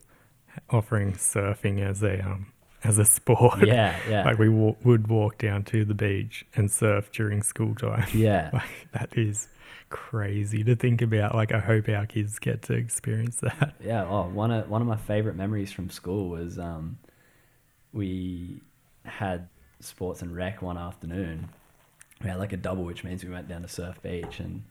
[0.69, 2.52] offering surfing as a um
[2.84, 3.65] as a sport.
[3.65, 4.24] Yeah, yeah.
[4.26, 8.08] like we wa- would walk down to the beach and surf during school time.
[8.13, 8.50] Yeah.
[8.54, 9.47] like that is
[9.91, 11.36] crazy to think about.
[11.36, 13.75] Like I hope our kids get to experience that.
[13.84, 16.97] Yeah, oh, one of one of my favorite memories from school was um,
[17.93, 18.62] we
[19.06, 19.49] had
[19.80, 21.49] sports and rec one afternoon.
[22.23, 24.63] We had like a double, which means we went down to Surf Beach, and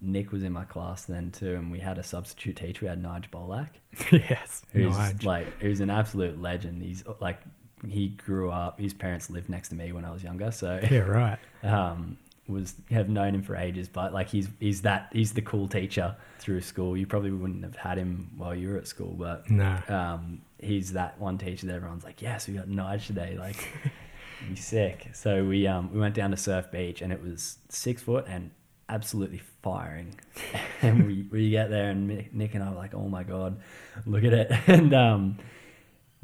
[0.00, 2.80] Nick was in my class then too, and we had a substitute teacher.
[2.82, 3.68] We had Nige Bolak,
[4.12, 5.24] yes, who's Nige.
[5.24, 6.82] like who's an absolute legend.
[6.82, 7.40] He's like
[7.86, 8.78] he grew up.
[8.80, 11.38] His parents lived next to me when I was younger, so yeah, right.
[11.62, 12.18] um,
[12.52, 16.16] was have known him for ages, but like he's he's that he's the cool teacher
[16.38, 16.96] through school.
[16.96, 20.92] You probably wouldn't have had him while you were at school, but No, um, he's
[20.92, 23.68] that one teacher that everyone's like, yes, we got Nige today, like
[24.48, 25.08] be sick.
[25.14, 28.50] So we um we went down to Surf Beach and it was six foot and
[28.88, 30.14] absolutely firing.
[30.82, 33.60] and we we get there and Nick and I were like, oh my god,
[34.06, 34.52] look at it.
[34.68, 35.38] And um,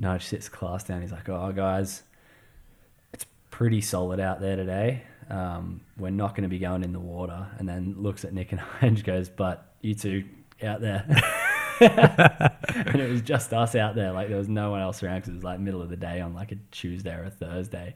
[0.00, 1.00] Nige sits class down.
[1.00, 2.02] He's like, oh guys,
[3.12, 5.02] it's pretty solid out there today.
[5.30, 7.46] Um, we're not going to be going in the water.
[7.58, 10.24] And then looks at Nick and I and goes, but you two
[10.62, 11.04] out there.
[11.80, 14.12] and it was just us out there.
[14.12, 16.20] Like there was no one else around because it was like middle of the day
[16.20, 17.94] on like a Tuesday or a Thursday,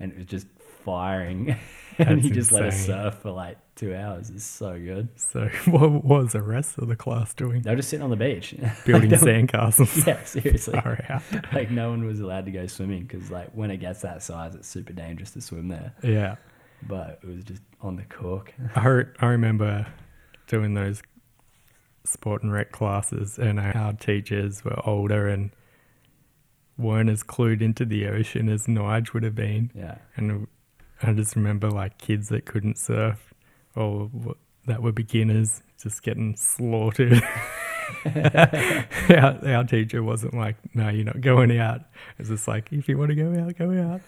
[0.00, 0.46] and it was just
[0.84, 1.56] firing.
[1.98, 4.30] and he just let us surf for like two hours.
[4.30, 5.08] It's so good.
[5.16, 7.62] so what was the rest of the class doing?
[7.62, 8.54] They were just sitting on the beach,
[8.86, 10.06] Building Like, sandcastles.
[10.06, 10.80] Yeah, seriously.
[11.52, 14.54] Like no one was allowed to go swimming because like when it gets that size,
[14.54, 15.92] it's super dangerous to swim there.
[16.02, 16.36] Yeah.
[16.82, 18.54] But it was just on the cork.
[18.74, 19.86] I, I remember
[20.46, 21.02] doing those
[22.04, 25.50] sport and rec classes, and our teachers were older and
[26.78, 29.70] weren't as clued into the ocean as Nige would have been.
[29.74, 29.98] Yeah.
[30.16, 30.46] And
[31.02, 33.34] I just remember like kids that couldn't surf
[33.74, 34.10] or
[34.66, 37.22] that were beginners just getting slaughtered.
[39.10, 41.80] our, our teacher wasn't like, no, you're not going out.
[41.80, 44.00] It was just like, if you want to go out, go out.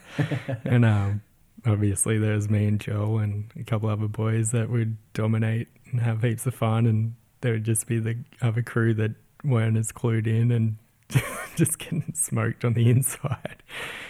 [0.65, 1.23] and um,
[1.67, 6.23] obviously there's me and Joel and a couple other boys that would dominate and have
[6.23, 6.87] heaps of fun.
[6.87, 9.13] And there would just be the other crew that
[9.45, 10.77] weren't as clued in and
[11.57, 13.63] just getting smoked on the inside.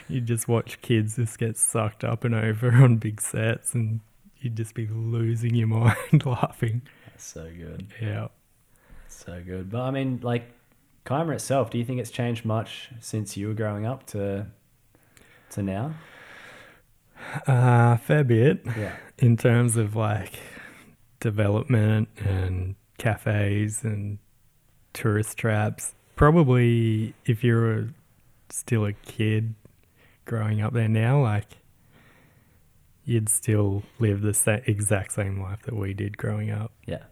[0.08, 4.00] You'd just watch kids just get sucked up and over on big sets, and
[4.40, 6.82] you'd just be losing your mind laughing.
[7.06, 7.86] That's so good.
[8.00, 8.28] Yeah.
[9.08, 9.70] So good.
[9.70, 10.50] But I mean, like
[11.04, 14.46] Kiama itself, do you think it's changed much since you were growing up to
[15.50, 15.94] to now?
[17.46, 18.96] Uh, fair bit Yeah.
[19.18, 20.38] in terms of like
[21.20, 24.18] development and cafes and
[24.92, 25.94] tourist traps.
[26.16, 27.88] Probably if you're
[28.50, 29.54] still a kid
[30.24, 31.46] growing up there now, like
[33.04, 36.72] you'd still live the sa- exact same life that we did growing up.
[36.86, 37.04] Yeah.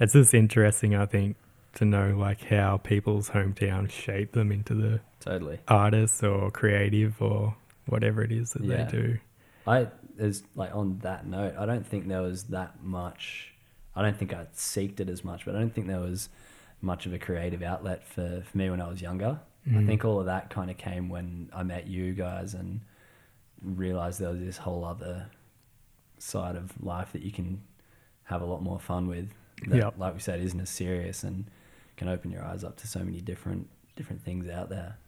[0.00, 1.36] It's just interesting, I think,
[1.74, 5.58] to know like how people's hometown shape them into the Totally.
[5.68, 8.84] artists or creative or whatever it is that Yeah.
[8.84, 9.18] they do.
[9.66, 13.52] I there's like on that note, I don't think there was that much.
[13.94, 16.28] I don't think I seeked it as much, but I don't think there was
[16.82, 19.38] much of a creative outlet for, for me when I was younger.
[19.66, 19.86] I Mm.
[19.86, 22.80] think all of that kind of came when I met you guys and
[23.62, 25.26] realized there was this whole other
[26.18, 27.62] side of life that you can
[28.24, 29.30] have a lot more fun with.
[29.68, 29.94] That, Yep.
[29.98, 31.46] like we said, isn't as serious and
[31.96, 34.98] can open your eyes up to so many different different things out there.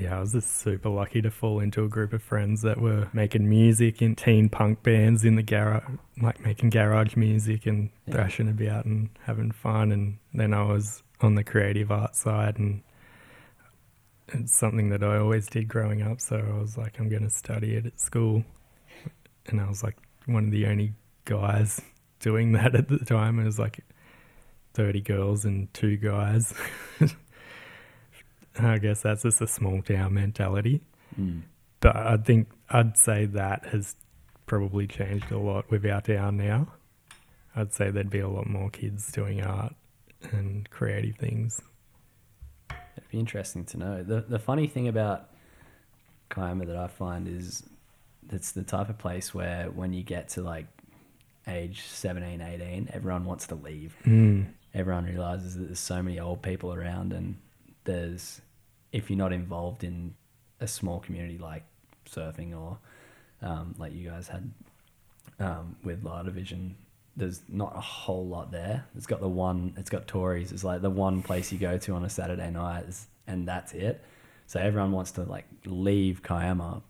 [0.00, 3.08] Yeah, I was just super lucky to fall into a group of friends that were
[3.12, 5.82] making music in teen punk bands in the garage,
[6.22, 9.90] like making garage music and thrashing about and having fun.
[9.90, 12.82] And then I was on the creative art side, and
[14.28, 16.20] it's something that I always did growing up.
[16.20, 18.44] So I was like, I'm going to study it at school.
[19.46, 20.92] And I was like one of the only
[21.24, 21.80] guys
[22.20, 23.40] doing that at the time.
[23.40, 23.80] It was like
[24.74, 26.54] 30 girls and two guys.
[28.60, 30.80] I guess that's just a small town mentality.
[31.18, 31.42] Mm.
[31.80, 33.94] But I think I'd say that has
[34.46, 36.68] probably changed a lot with our town now.
[37.54, 39.74] I'd say there'd be a lot more kids doing art
[40.32, 41.60] and creative things.
[42.96, 44.02] It'd be interesting to know.
[44.02, 45.30] The the funny thing about
[46.30, 47.62] Kiama that I find is
[48.30, 50.66] it's the type of place where when you get to like
[51.46, 53.96] age 17, 18, everyone wants to leave.
[54.04, 54.48] Mm.
[54.74, 57.36] Everyone realizes that there's so many old people around and
[57.84, 58.40] there's
[58.92, 60.14] if you're not involved in
[60.60, 61.64] a small community like
[62.10, 62.78] surfing or
[63.42, 64.50] um, like you guys had
[65.40, 66.76] um, with La Division,
[67.16, 68.84] there's not a whole lot there.
[68.96, 70.52] It's got the one, it's got Tories.
[70.52, 73.72] It's like the one place you go to on a Saturday night, is- and that's
[73.74, 74.02] it.
[74.46, 76.82] So everyone wants to like leave Kiama,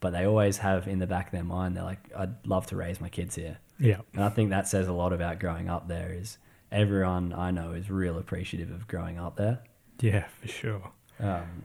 [0.00, 2.76] but they always have in the back of their mind, they're like, I'd love to
[2.76, 3.58] raise my kids here.
[3.78, 4.00] Yeah.
[4.14, 6.12] And I think that says a lot about growing up there.
[6.12, 6.38] Is
[6.72, 9.60] everyone I know is real appreciative of growing up there,
[10.00, 10.90] Yeah, for sure.
[11.20, 11.64] Um,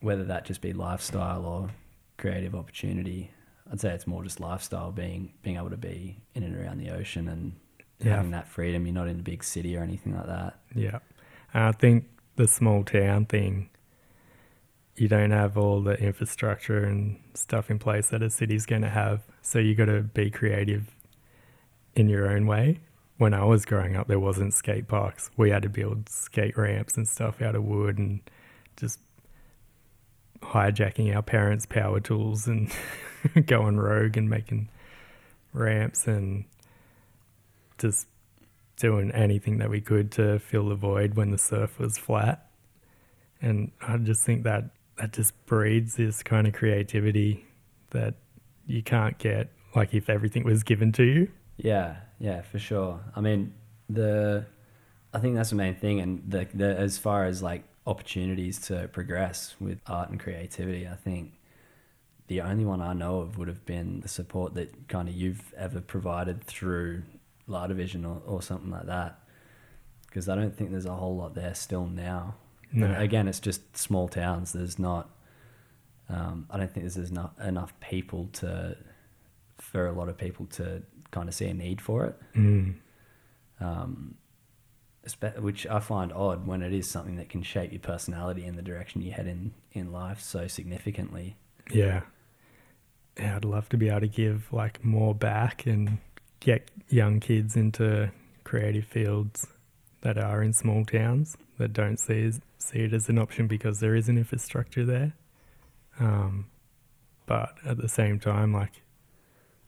[0.00, 1.70] whether that just be lifestyle or
[2.18, 3.30] creative opportunity.
[3.70, 6.90] I'd say it's more just lifestyle, being being able to be in and around the
[6.90, 7.52] ocean and
[7.98, 8.16] Yeah.
[8.16, 8.86] having that freedom.
[8.86, 10.58] You're not in a big city or anything like that.
[10.74, 10.98] Yeah.
[11.54, 13.68] And I think the small town thing,
[14.96, 18.88] you don't have all the infrastructure and stuff in place that a city's going to
[18.88, 19.22] have.
[19.42, 20.94] So you got to be creative
[21.94, 22.80] in your own way.
[23.18, 25.30] When I was growing up, there wasn't skate parks.
[25.36, 28.20] We had to build skate ramps and stuff out of wood and
[28.80, 28.98] just
[30.42, 32.72] hijacking our parents' power tools and
[33.46, 34.68] going rogue and making
[35.52, 36.44] ramps and
[37.78, 38.06] just
[38.76, 42.46] doing anything that we could to fill the void when the surf was flat.
[43.42, 47.44] And I just think that that just breeds this kind of creativity
[47.90, 48.14] that
[48.66, 51.30] you can't get like if everything was given to you.
[51.56, 53.00] Yeah, yeah, for sure.
[53.14, 53.54] I mean,
[53.88, 54.46] the
[55.12, 58.88] I think that's the main thing, and the, the as far as like opportunities to
[58.92, 61.32] progress with art and creativity, I think
[62.26, 65.52] the only one I know of would have been the support that kind of you've
[65.56, 67.02] ever provided through
[67.46, 69.18] La Division or, or something like that.
[70.06, 72.34] Because I don't think there's a whole lot there still now.
[72.72, 72.94] No.
[72.96, 74.52] Again, it's just small towns.
[74.52, 75.10] There's not.
[76.08, 78.76] Um, I don't think there's, there's not enough people to,
[79.58, 82.16] for a lot of people to kind of see a need for it.
[82.34, 82.74] Mm.
[83.60, 84.14] Um,
[85.38, 88.62] which I find odd when it is something that can shape your personality and the
[88.62, 91.36] direction you head in in life so significantly.
[91.72, 92.02] Yeah.
[93.18, 95.98] Yeah, I'd love to be able to give like more back and
[96.40, 98.10] get young kids into
[98.44, 99.46] creative fields
[100.02, 103.94] that are in small towns that don't see see it as an option because there
[103.94, 105.12] is an infrastructure there.
[105.98, 106.46] Um,
[107.26, 108.82] but at the same time, like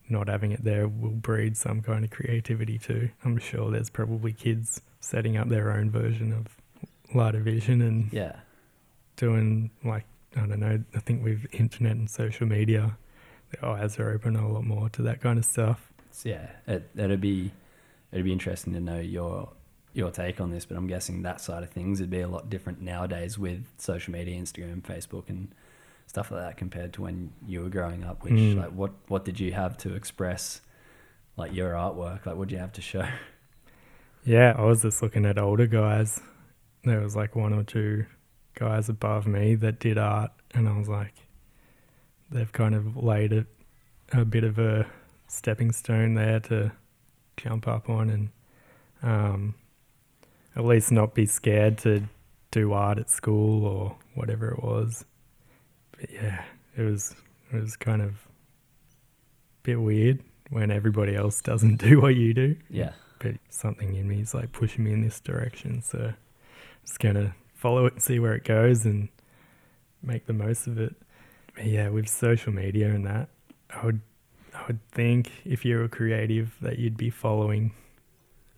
[0.09, 3.11] not having it there will breed some kind of creativity too.
[3.25, 6.47] I'm sure there's probably kids setting up their own version of
[7.15, 8.37] La vision and Yeah,
[9.17, 10.83] doing like I don't know.
[10.95, 12.97] I think with internet and social media,
[13.51, 15.93] their eyes are open a lot more to that kind of stuff.
[16.11, 17.51] so yeah, it, it'd be
[18.13, 19.51] it'd be interesting to know your
[19.93, 20.65] your take on this.
[20.65, 24.13] But I'm guessing that side of things would be a lot different nowadays with social
[24.13, 25.49] media, Instagram, Facebook, and
[26.07, 28.23] stuff like that compared to when you were growing up.
[28.25, 28.57] Which Mm.
[28.57, 30.63] like what what did you have to express
[31.37, 32.25] like your artwork?
[32.25, 33.07] Like what did you have to show?
[34.25, 36.21] Yeah, I was just looking at older guys.
[36.85, 38.07] There was like one or two
[38.55, 41.15] guys above me that did art, and I was like,
[42.31, 43.33] they've kind of laid
[44.13, 44.87] a, bit of a
[45.27, 46.71] stepping stone there to
[47.37, 48.29] jump up on, and
[49.03, 49.55] um,
[50.55, 52.05] at least not be scared to
[52.53, 55.05] do art at school or whatever it was.
[55.93, 56.45] But yeah,
[56.77, 57.17] it was
[57.53, 58.15] it was kind of a
[59.65, 64.21] bit weird when everybody else doesn't do what you do Yeah, but something in me
[64.21, 65.81] is like pushing me in this direction.
[65.83, 66.15] So I'm
[66.85, 69.09] just gonna follow it and see where it goes and
[70.03, 70.95] make the most of it.
[71.55, 73.29] But yeah, with social media and that,
[73.71, 74.01] I would
[74.55, 77.73] I would think if you're a creative that you'd be following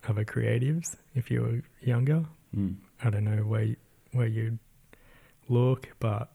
[0.07, 2.25] other creatives if you were younger.
[2.55, 2.75] mm.
[3.03, 3.75] I don't know where you-
[4.11, 4.59] where you'd
[5.49, 6.31] look, but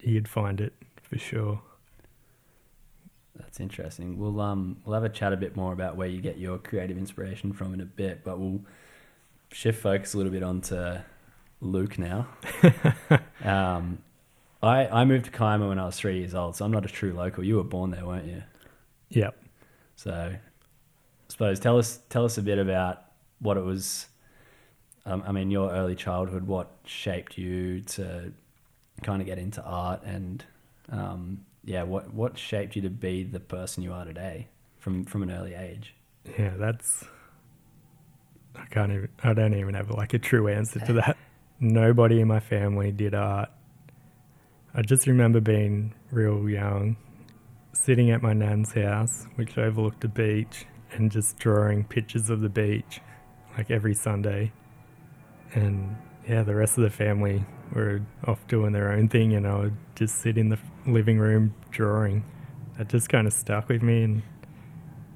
[0.00, 1.60] you'd find it for sure.
[3.38, 4.18] That's interesting.
[4.18, 6.98] We'll um we'll have a chat a bit more about where you get your creative
[6.98, 8.60] inspiration from in a bit, but we'll
[9.52, 10.98] shift focus a little bit onto
[11.60, 12.28] Luke now.
[13.44, 13.98] um,
[14.62, 16.88] I I moved to Kiama when I was three years old, so I'm not a
[16.88, 17.44] true local.
[17.44, 18.42] You were born there, weren't you?
[19.10, 19.36] Yep.
[19.96, 20.38] So, I
[21.28, 23.04] suppose tell us tell us a bit about
[23.40, 24.06] what it was.
[25.04, 26.46] Um, I mean, your early childhood.
[26.46, 28.32] What shaped you to
[29.02, 30.44] kind of get into art, and
[30.90, 34.48] um, yeah, what what shaped you to be the person you are today
[34.78, 35.94] from from an early age?
[36.38, 37.04] Yeah, that's.
[38.54, 39.08] I can't even.
[39.22, 41.16] I don't even have like a true answer to that.
[41.60, 43.50] Nobody in my family did art.
[44.74, 46.96] I just remember being real young,
[47.72, 52.48] sitting at my nan's house, which overlooked a beach, and just drawing pictures of the
[52.48, 53.00] beach,
[53.56, 54.52] like every Sunday.
[55.52, 55.96] And
[56.28, 59.76] yeah, the rest of the family were off doing their own thing, and I would
[59.94, 62.24] just sit in the living room drawing.
[62.78, 64.22] That just kind of stuck with me, and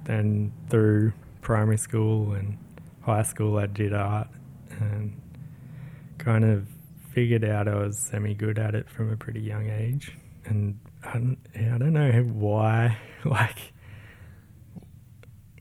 [0.04, 2.58] then through primary school and
[3.02, 4.28] high school, I did art
[4.78, 5.20] and
[6.18, 6.66] kind of
[7.12, 10.16] figured out I was semi good at it from a pretty young age.
[10.44, 13.72] And I don't, I don't know why, like,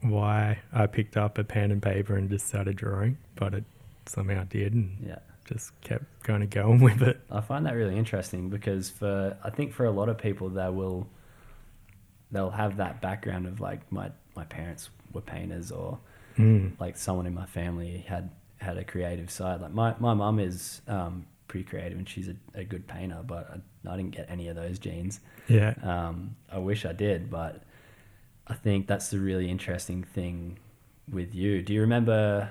[0.01, 3.63] why I picked up a pen and paper and just started drawing, but it
[4.05, 5.19] somehow did and Yeah,
[5.51, 7.19] just kept kind of going with it.
[7.31, 10.69] I find that really interesting because for I think for a lot of people they
[10.69, 11.07] will
[12.31, 15.99] they'll have that background of like my my parents were painters or
[16.37, 16.79] Mm.
[16.79, 18.29] like someone in my family had
[18.59, 19.59] had a creative side.
[19.59, 23.49] Like my my mum is um, pretty creative and she's a, a good painter, but
[23.51, 25.19] I, I didn't get any of those genes.
[25.49, 25.73] Yeah.
[25.83, 27.63] Um, I wish I did, but
[28.47, 30.59] I think that's the really interesting thing
[31.11, 31.61] with you.
[31.61, 32.49] Do you remember?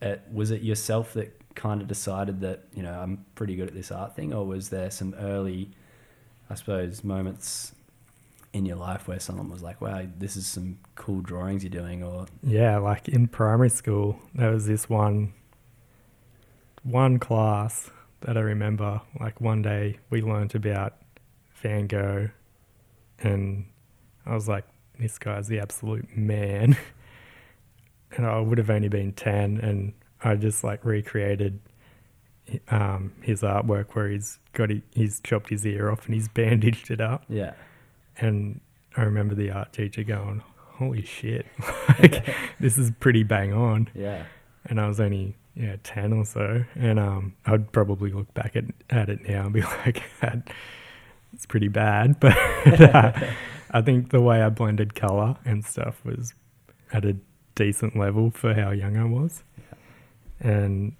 [0.00, 3.74] Uh, was it yourself that kind of decided that you know I'm pretty good at
[3.74, 5.70] this art thing, or was there some early,
[6.50, 7.72] I suppose, moments
[8.52, 12.02] in your life where someone was like, "Wow, this is some cool drawings you're doing,"
[12.02, 15.32] or Yeah, like in primary school, there was this one
[16.82, 17.90] one class
[18.20, 19.00] that I remember.
[19.18, 20.94] Like one day we learnt about
[21.54, 22.30] Van Gogh,
[23.18, 23.66] and
[24.26, 24.64] I was like,
[24.98, 26.76] "This guy's the absolute man."
[28.16, 29.94] and I would have only been ten, and
[30.24, 31.60] I just like recreated
[32.68, 36.90] um, his artwork where he's got he, he's chopped his ear off and he's bandaged
[36.90, 37.24] it up.
[37.28, 37.54] yeah,
[38.16, 38.60] And
[38.96, 40.42] I remember the art teacher going,
[40.78, 41.46] "Holy shit!
[41.98, 42.26] like,
[42.60, 44.24] this is pretty bang on." yeah,
[44.66, 48.64] And I was only yeah ten or so, and um, I'd probably look back at
[48.90, 50.02] at it now and be like,
[51.32, 52.36] it's pretty bad." But
[52.80, 53.12] uh,
[53.70, 56.34] I think the way I blended color and stuff was
[56.92, 57.16] at a
[57.54, 59.42] decent level for how young I was,
[60.42, 60.94] and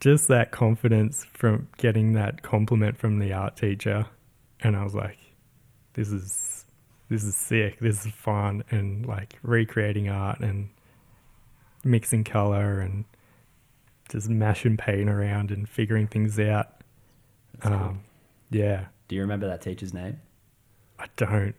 [0.00, 4.06] just that confidence from getting that compliment from the art teacher,
[4.60, 5.18] and I was like,
[5.94, 6.64] "This is
[7.08, 7.80] this is sick.
[7.80, 10.70] This is fun," and like recreating art and
[11.84, 13.04] mixing color and
[14.08, 16.80] just mashing paint around and figuring things out.
[17.54, 17.74] That's cool.
[17.74, 18.00] Um,
[18.50, 20.20] yeah, Do you remember that teacher's name?
[20.98, 21.54] I don't.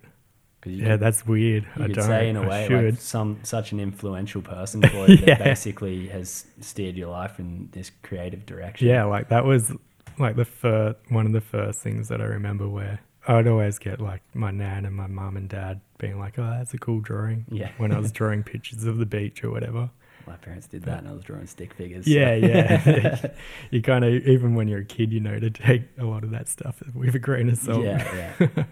[0.60, 1.62] 'Cause you Yeah, could- that's weird.
[1.76, 2.04] you I could don't.
[2.04, 5.36] say in a way like some such an influential person for you Yeah.
[5.36, 8.86] that basically has steered your life in this creative direction.
[8.88, 9.72] Yeah, like that was
[10.18, 14.00] like the first one of the first things that I remember where I'd always get
[14.00, 17.44] like my nan and my mum and dad being like, "Oh, that's a cool drawing."
[17.50, 17.70] Yeah.
[17.78, 19.88] when I was drawing pictures of the beach or whatever.
[20.26, 22.06] My parents did that and I was drawing stick figures.
[22.06, 23.26] Yeah, yeah.
[23.70, 26.30] you kind of even when you're a kid, you know to take a lot of
[26.32, 27.82] that stuff with a grain of salt.
[27.84, 28.64] Yeah, yeah.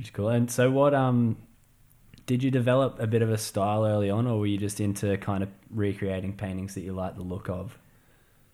[0.00, 0.30] Which is cool.
[0.30, 1.36] And so what um
[2.24, 5.14] did you develop a bit of a style early on or were you just into
[5.18, 7.76] kind of recreating paintings that you like the look of?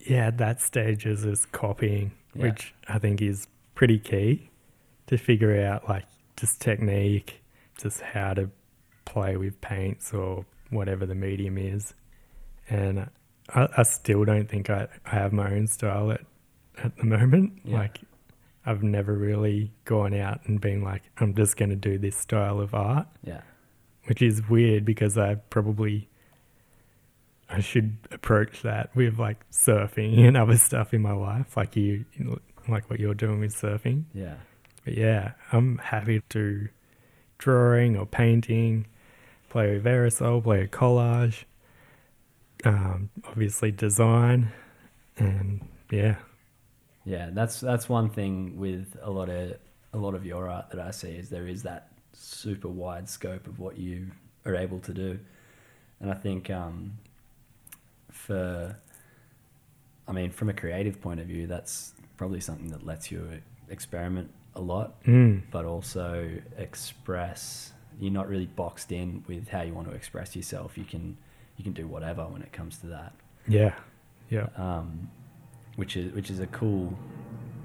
[0.01, 2.43] yeah, at that stage is is copying, Yeah.
[2.47, 4.51] which I think is pretty key
[5.07, 6.05] to figure out like
[6.37, 7.41] just technique,
[7.81, 8.51] just how to
[9.05, 11.95] play with paints or whatever the medium is.
[12.69, 13.09] And
[13.55, 16.23] I, I still don't think I, I have my own style at,
[16.83, 17.61] at the moment.
[17.65, 17.79] Yeah.
[17.79, 18.01] Like
[18.67, 22.61] I've never really gone out and been like, I'm just going to do this style
[22.61, 23.43] of art, Yeah.
[24.07, 26.09] which is weird because I probably
[27.49, 32.05] I should approach that with like surfing and other stuff in my life, like you,
[32.69, 34.05] like what you're doing with surfing.
[34.13, 34.35] Yeah.
[34.85, 36.69] But yeah, I'm happy to
[37.39, 38.87] drawing or painting,
[39.49, 41.45] play with aerosol, play with collage,
[42.65, 44.51] um, obviously design,
[45.19, 46.17] and yeah,
[47.07, 49.57] Yeah, that's that's one thing with a lot of
[49.95, 53.47] a lot of your art that I see is there is that super wide scope
[53.47, 54.11] of what you
[54.45, 55.19] are able to do,
[56.01, 56.99] and I think um,
[58.11, 58.77] for,
[60.07, 63.41] I mean, from a creative point of view, that's probably something that lets you
[63.71, 67.73] experiment a lot, mm, but also express.
[67.99, 70.77] You're not really boxed in with how you want to express yourself.
[70.77, 71.17] You can
[71.57, 73.15] you can do whatever when it comes to that
[73.49, 73.75] yeah,
[74.29, 75.11] yeah, um,
[75.77, 76.97] which is which is a cool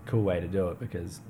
[0.05, 1.21] cool way to do it because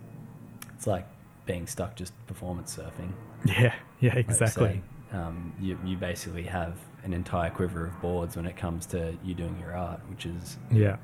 [0.76, 1.08] it's like
[1.46, 3.12] being stuck just performance surfing.
[3.46, 4.82] yeah, yeah, like exactly.
[5.12, 5.18] say.
[5.18, 9.34] Um, you you basically have an entire quiver of boards when it comes to you
[9.34, 10.98] doing your art, which is Yeah,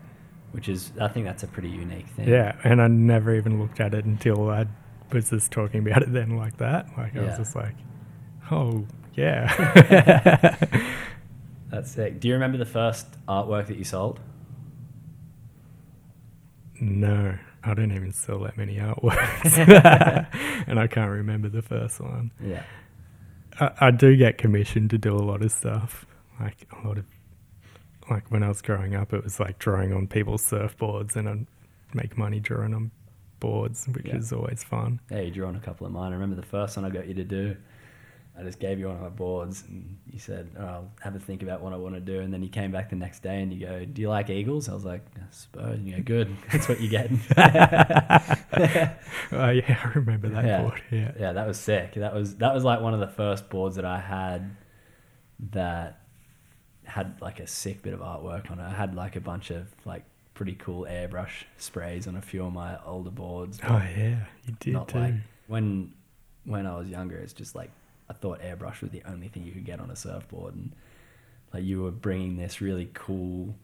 [0.52, 2.28] which is I think that's a pretty unique thing.
[2.28, 4.66] yeah, and I never even looked at it until I
[5.12, 6.88] was just talking about it then like that.
[6.98, 7.76] Like I was just like,
[8.52, 10.56] oh yeah.
[11.70, 12.20] that's sick.
[12.20, 14.20] Do you remember the first artwork that you sold?
[16.80, 19.58] No, I don't even sell that many artworks,
[20.68, 22.32] and I can't remember the first one.
[22.44, 22.64] Yeah,
[23.60, 26.06] I, I do get commissioned to do a lot of stuff,
[26.40, 27.06] like a lot of,
[28.12, 31.46] like when I was growing up, it was like drawing on people's surfboards, and I'd
[31.94, 32.92] make money drawing on
[33.40, 34.18] boards, which Yeah.
[34.18, 35.00] is always fun.
[35.12, 35.22] yeah.
[35.22, 36.12] You drew on a couple of mine.
[36.12, 37.56] I remember the first one I got you to do.
[38.40, 41.20] I just gave you one of my boards, and you said, oh, "I'll have a
[41.20, 43.42] think about what I want to do." And then you came back the next day,
[43.42, 46.04] and you go, "Do you like eagles?" I was like, "I suppose." And you go,
[46.04, 47.20] "Good, that's what you're getting."
[49.32, 50.62] Oh yeah, I remember that Yeah.
[50.62, 50.82] board.
[50.92, 51.96] Yeah, yeah, that was sick.
[51.96, 54.56] That was that was like one of the first boards that I had
[55.52, 56.00] that
[56.86, 58.64] had like a sick bit of artwork on it.
[58.64, 62.54] I had like a bunch of like pretty cool airbrush sprays on a few of
[62.54, 63.60] my older boards.
[63.68, 65.00] Oh yeah, you did not too.
[65.00, 65.14] like
[65.48, 65.94] when
[66.46, 67.18] when I was younger.
[67.18, 67.72] It's just like
[68.10, 70.74] I thought airbrush was the only thing you could get on a surfboard, and
[71.54, 73.56] like you were bringing this really cool.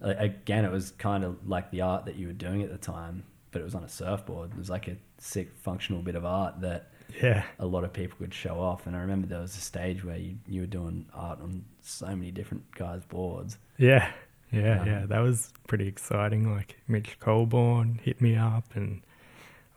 [0.00, 2.78] Like, again, it was kind of like the art that you were doing at the
[2.78, 4.50] time, but it was on a surfboard.
[4.52, 6.90] It was like a sick functional bit of art that
[7.22, 8.86] yeah, a lot of people could show off.
[8.86, 12.06] And I remember there was a stage where you, you were doing art on so
[12.08, 13.56] many different guys' boards.
[13.78, 14.10] yeah,
[14.52, 15.06] yeah, Um, yeah.
[15.06, 16.52] That was pretty exciting.
[16.52, 19.00] Like Mitch Coleborn hit me up, and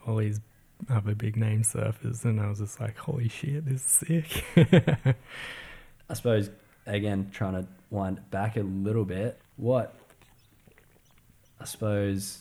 [0.05, 0.41] all these
[0.89, 4.45] other big name surfers, and I was just like, "Holy shit, this is sick!"
[6.09, 6.49] I suppose
[6.85, 9.39] again trying to wind back a little bit.
[9.57, 9.95] What
[11.59, 12.39] I suppose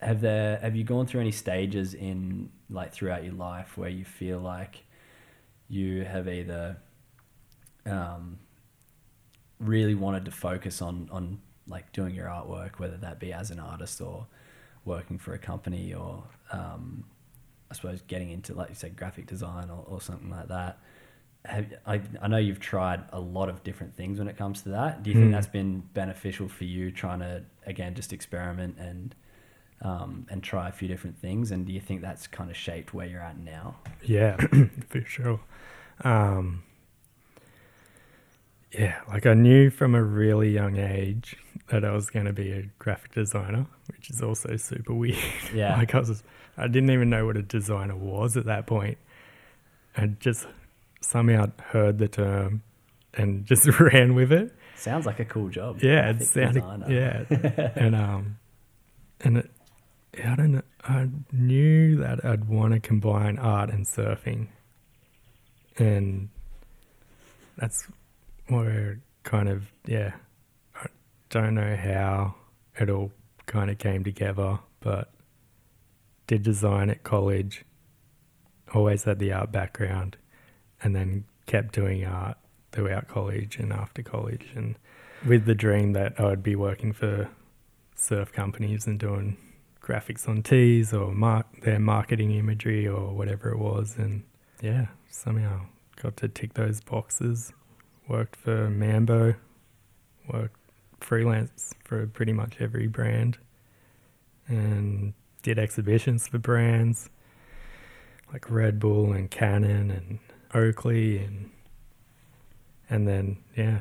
[0.00, 4.04] have there have you gone through any stages in like throughout your life where you
[4.04, 4.84] feel like
[5.68, 6.76] you have either
[7.86, 8.38] um,
[9.60, 13.60] really wanted to focus on on like doing your artwork, whether that be as an
[13.60, 14.26] artist or
[14.84, 17.04] working for a company or um,
[17.70, 20.78] I suppose getting into like you said graphic design or, or something like that.
[21.44, 24.68] Have, I, I know you've tried a lot of different things when it comes to
[24.70, 25.02] that.
[25.02, 25.32] Do you think Mm.
[25.32, 29.14] that's been beneficial for you trying to again just experiment and
[29.82, 31.50] um, and try a few different things?
[31.50, 33.76] And do you think that's kind of shaped where you're at now?
[34.02, 34.36] Yeah,
[34.88, 35.40] for sure.
[36.04, 36.62] Um,
[38.72, 41.36] yeah, like I knew from a really young age
[41.68, 45.16] that I was going to be a graphic designer, which is also super weird.
[45.54, 45.76] Yeah.
[45.76, 46.22] like I was,
[46.56, 48.98] I didn't even know what a designer was at that point.
[49.96, 50.46] I just
[51.00, 52.62] somehow heard the term
[53.14, 54.52] and just ran with it.
[54.76, 55.80] Sounds like a cool job.
[55.82, 56.90] Yeah, it sounded designer.
[56.90, 58.38] yeah, and um,
[59.20, 59.50] and it,
[60.24, 60.62] I don't know.
[60.82, 64.48] I knew that I'd want to combine art and surfing,
[65.78, 66.30] and
[67.56, 67.86] that's
[68.48, 70.12] where kind of yeah.
[71.34, 72.34] I don't know how
[72.78, 73.10] it all
[73.46, 75.12] kind of came together, but
[76.26, 77.64] did design at college.
[78.74, 80.18] Always had the art background,
[80.82, 82.36] and then kept doing art
[82.70, 84.78] throughout college and after college, and
[85.26, 87.30] with the dream that I'd be working for
[87.94, 89.36] surf companies and doing
[89.80, 93.96] graphics on tees or mar- their marketing imagery or whatever it was.
[93.96, 94.24] And
[94.60, 95.66] yeah, somehow
[95.96, 97.52] got to tick those boxes.
[98.08, 99.36] Worked for Mambo,
[100.30, 100.61] worked
[101.02, 103.38] freelance for pretty much every brand,
[104.48, 107.10] and did exhibitions for brands
[108.32, 110.18] like Red Bull and Canon and
[110.54, 111.50] Oakley and
[112.88, 113.80] and then yeah,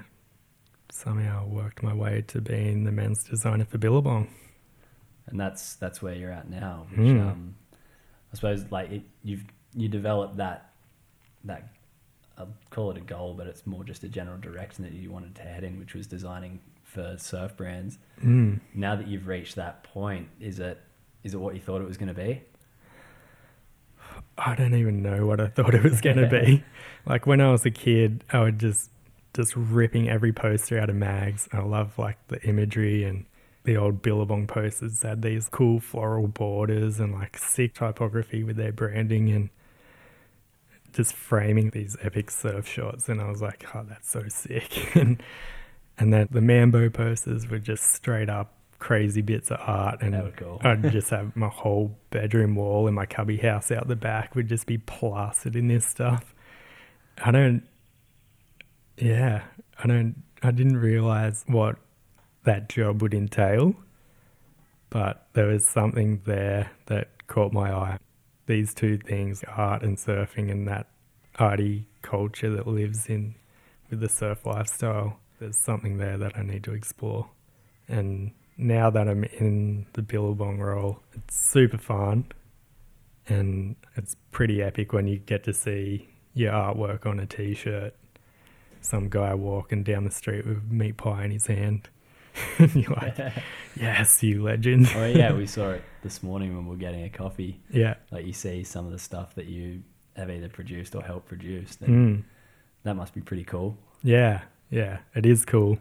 [0.91, 4.27] somehow worked my way to being the men's designer for Billabong.
[5.27, 6.87] and that's that's where you're at now.
[6.95, 7.19] Which Hmm.
[7.19, 7.55] um,
[8.31, 9.43] I suppose like it, you've
[9.75, 10.71] you developed that
[11.43, 11.69] that
[12.37, 15.35] I'll call it a goal, but it's more just a general direction that you wanted
[15.35, 16.59] to head in, which was designing
[16.91, 17.97] for surf brands.
[18.23, 18.59] Mm.
[18.73, 20.79] Now that you've reached that point, is it
[21.23, 22.41] is it what you thought it was going to be?
[24.37, 26.63] I don't even know what I thought it was going to be.
[27.05, 28.89] like when I was a kid, I would just
[29.33, 31.47] just ripping every poster out of mags.
[31.53, 33.25] I love like the imagery and
[33.63, 38.73] the old Billabong posters had these cool floral borders and like sick typography with their
[38.73, 39.49] branding and
[40.91, 43.07] just framing these epic surf shots.
[43.07, 44.95] And I was like, oh, that's so sick.
[44.95, 45.21] and
[46.01, 50.59] and then the Mambo posters were just straight up crazy bits of art and cool.
[50.63, 54.47] I'd just have my whole bedroom wall in my cubby house out the back would
[54.47, 56.33] just be plastered in this stuff.
[57.23, 57.61] I don't,
[58.97, 59.43] yeah,
[59.77, 61.75] I don't, I didn't realize what
[62.45, 63.75] that job would entail,
[64.89, 67.99] but there was something there that caught my eye.
[68.47, 70.87] These two things, art and surfing, and that
[71.37, 73.35] arty culture that lives in
[73.91, 77.27] with the surf lifestyle, there's something there that I need to explore.
[77.87, 82.31] And now that I'm in the Billabong role, it's super fun.
[83.27, 87.95] And it's pretty epic when you get to see your artwork on a t shirt.
[88.81, 91.89] Some guy walking down the street with meat pie in his hand.
[92.59, 93.17] and you're like,
[93.75, 94.89] yes, you legend.
[94.95, 97.59] oh yeah, we saw it this morning when we were getting a coffee.
[97.71, 97.95] Yeah.
[98.11, 99.81] Like you see some of the stuff that you
[100.15, 101.77] have either produced or helped produce.
[101.77, 102.23] Mm.
[102.83, 103.75] that must be pretty cool.
[104.03, 104.41] Yeah.
[104.71, 104.99] Yeah.
[105.13, 105.77] It is cool.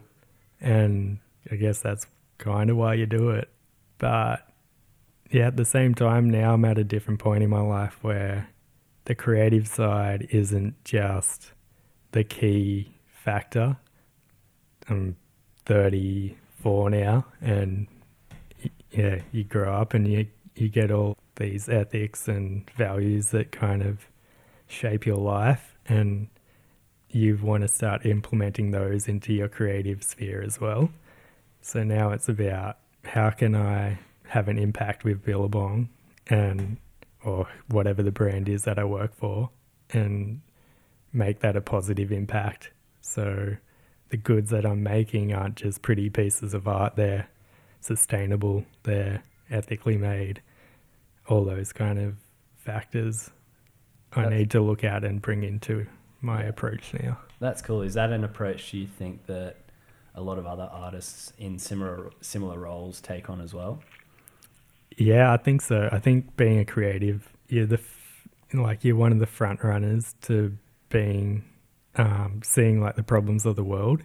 [0.59, 1.17] And
[1.51, 2.05] I guess that's
[2.37, 3.49] kind of why you do it.
[3.97, 4.47] But
[5.31, 8.49] yeah, at the same time, now I'm at a different point in my life where
[9.05, 11.53] the creative side isn't just
[12.11, 13.77] the key factor.
[14.89, 15.15] I'm
[15.65, 17.87] 34 now, and
[18.91, 23.81] yeah, you grow up and you you get all these ethics and values that kind
[23.81, 23.99] of
[24.67, 26.27] shape your life, and
[27.13, 30.89] you want to start implementing those into your creative sphere as well.
[31.61, 35.89] So now it's about how can I have an impact with Billabong
[36.27, 36.77] and
[37.23, 39.49] or whatever the brand is that I work for
[39.91, 40.41] and
[41.13, 42.71] make that a positive impact.
[43.01, 43.57] So
[44.09, 47.27] the goods that I'm making aren't just pretty pieces of art, they're
[47.79, 50.41] sustainable, they're ethically made,
[51.27, 52.15] all those kind of
[52.55, 53.29] factors
[54.13, 55.87] I That's- need to look at and bring into
[56.21, 57.17] my approach now.
[57.39, 57.81] That's cool.
[57.81, 59.57] Is that an approach you think that
[60.13, 63.81] a lot of other artists in similar similar roles take on as well?
[64.97, 65.89] Yeah, I think so.
[65.91, 70.15] I think being a creative, you're the f- like you're one of the front runners
[70.23, 70.57] to
[70.89, 71.43] being
[71.95, 74.03] um, seeing like the problems of the world,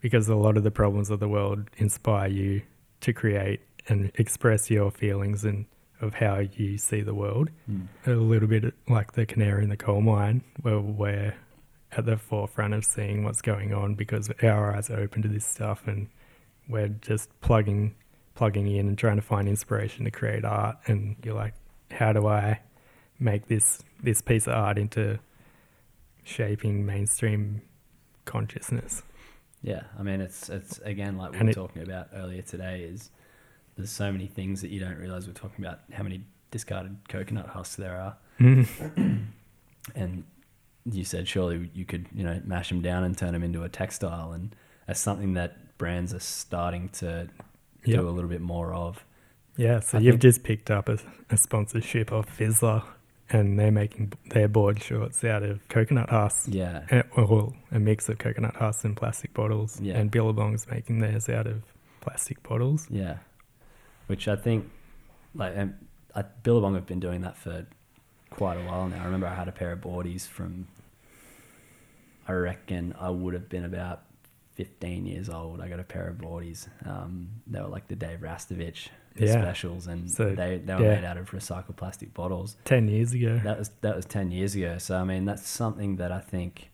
[0.00, 2.62] because a lot of the problems of the world inspire you
[3.00, 5.66] to create and express your feelings and
[6.00, 7.48] of how you see the world.
[8.06, 11.34] A little bit like the canary in the coal mine, where we're
[11.96, 15.44] at the forefront of seeing what's going on because our eyes are open to this
[15.44, 16.08] stuff and
[16.68, 17.94] we're just plugging
[18.34, 20.76] plugging in and trying to find inspiration to create art.
[20.86, 21.54] And you're like
[21.92, 22.60] how do i
[23.18, 25.18] make this this piece of art into
[26.24, 27.62] shaping mainstream
[28.24, 29.02] consciousness?
[29.62, 32.82] Yeah, I mean it's it's again like we And were it- talking about earlier today
[32.82, 33.10] is
[33.76, 37.46] there's so many things that you don't realize we're talking about how many discarded coconut
[37.48, 38.66] husks there are, mm.
[39.94, 40.24] and
[40.90, 43.68] you said surely you could you know mash them down and turn them into a
[43.68, 44.54] textile, and
[44.86, 47.28] that's something that brands are starting to
[47.84, 48.00] Yep.
[48.00, 49.04] do a little bit more of.
[49.56, 50.98] yeah so I you've think- just picked up a,
[51.30, 52.82] a sponsorship of Vissla
[53.30, 58.08] and they're making their board shorts out of coconut husks Yeah, Uh, well, a mix
[58.08, 59.98] of coconut husks and plastic bottles Yeah.
[59.98, 61.62] and billabong's making theirs out of
[62.00, 63.18] plastic bottles Yeah,
[64.08, 64.68] which I think,
[65.34, 65.74] like, um,
[66.14, 67.66] I, Billabong have been doing that for
[68.30, 69.00] quite a while now.
[69.00, 70.66] I remember I had a pair of boardies from,
[72.28, 74.02] I reckon I would have been about
[74.54, 75.60] 15 years old.
[75.60, 76.66] I got a pair of boardies.
[76.86, 79.32] Um, they were like the Dave Rastovich Yeah.
[79.32, 80.94] specials, and So, they, they were yeah.
[80.96, 82.56] made out of recycled plastic bottles.
[82.64, 84.78] 10 years ago That was that was 10 years ago.
[84.78, 86.70] So I mean, that's something that I think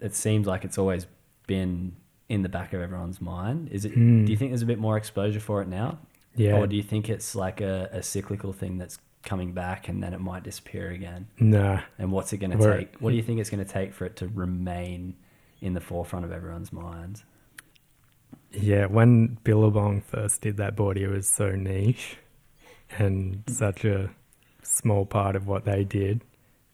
[0.00, 1.06] it seems like it's always
[1.46, 1.96] been
[2.28, 3.68] in the back of everyone's mind.
[3.70, 3.92] Is it?
[3.94, 4.24] Mm.
[4.26, 5.98] Do you think there's a bit more exposure for it now?
[6.36, 10.02] yeah Or do you think it's like a, a cyclical thing that's coming back and
[10.02, 11.28] then it might disappear again?
[11.38, 12.96] nah And what's it going to take?
[12.98, 15.16] What do you think it's going to take for it to remain
[15.60, 17.24] in the forefront of everyone's minds?
[18.52, 22.18] Yeah, when Billabong first did that board, it was so niche
[22.98, 24.10] and such a
[24.62, 26.22] small part of what they did.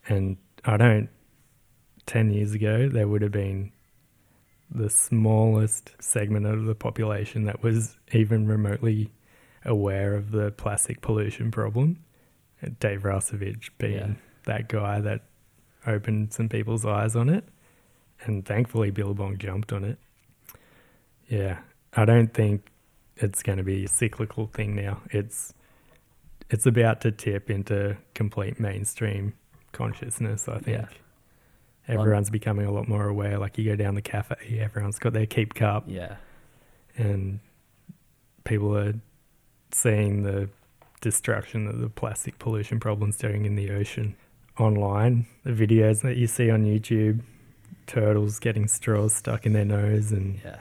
[0.07, 1.09] And I don't,
[2.07, 3.73] 10 years ago, there would have been
[4.71, 9.11] the smallest segment of the population that was even remotely
[9.65, 12.05] aware of the plastic pollution problem.
[12.79, 14.15] Dave Rastovich being Yeah.
[14.45, 15.23] that guy that
[15.87, 17.45] opened some people's eyes on it.
[18.23, 19.99] And thankfully, Billabong jumped on it.
[21.29, 21.61] Yeah,
[21.95, 22.67] I don't think
[23.17, 25.03] it's going to be a cyclical thing now.
[25.11, 25.55] It's
[26.51, 29.35] it's about to tip into complete mainstream
[29.73, 30.49] consciousness.
[30.49, 30.89] I think Yeah.
[31.87, 33.39] everyone's becoming a lot more aware.
[33.39, 36.17] Like you go down the cafe, everyone's got their keep cup, Yeah.
[36.97, 37.39] and
[38.43, 38.95] people are
[39.71, 40.49] seeing the
[41.01, 44.17] destruction that the plastic pollution problem's doing in the ocean
[44.59, 45.27] online.
[45.45, 47.21] The videos that you see on YouTube,
[47.87, 50.59] turtles getting straws stuck in their nose and Yeah.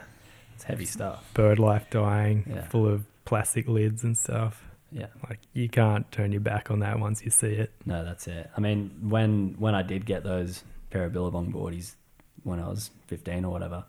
[0.54, 1.32] It's heavy stuff.
[1.34, 2.62] bird life dying, Yeah.
[2.68, 4.64] full of plastic lids and stuff.
[4.92, 5.06] Yeah.
[5.28, 7.72] Like you can't turn your back on that once you see it.
[7.86, 8.50] No, that's it.
[8.56, 11.94] I mean, when when I did get those pair of Billabong boardies
[12.42, 13.84] when I was 15 or whatever,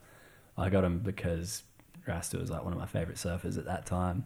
[0.57, 1.63] I got them because
[2.07, 4.25] Rasta was like one of my favorite surfers at that time.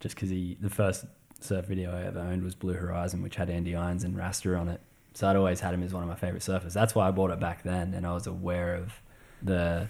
[0.00, 1.04] Just because he, the first
[1.44, 4.68] surf video I ever owned was Blue Horizon, which had Andy Irons and Rasta on
[4.68, 4.80] it.
[5.14, 6.72] So I'd always had him as one of my favorite surfers.
[6.72, 8.92] That's why I bought it back then, and I was aware of
[9.42, 9.88] the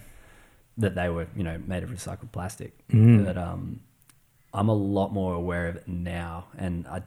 [0.77, 2.73] that they were, you know, made of recycled plastic.
[2.87, 3.25] Mm.
[3.25, 3.81] But um,
[4.53, 7.03] I'm a lot more aware of it now, and I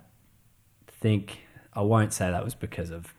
[1.00, 1.40] think
[1.72, 3.12] I won't say that was because of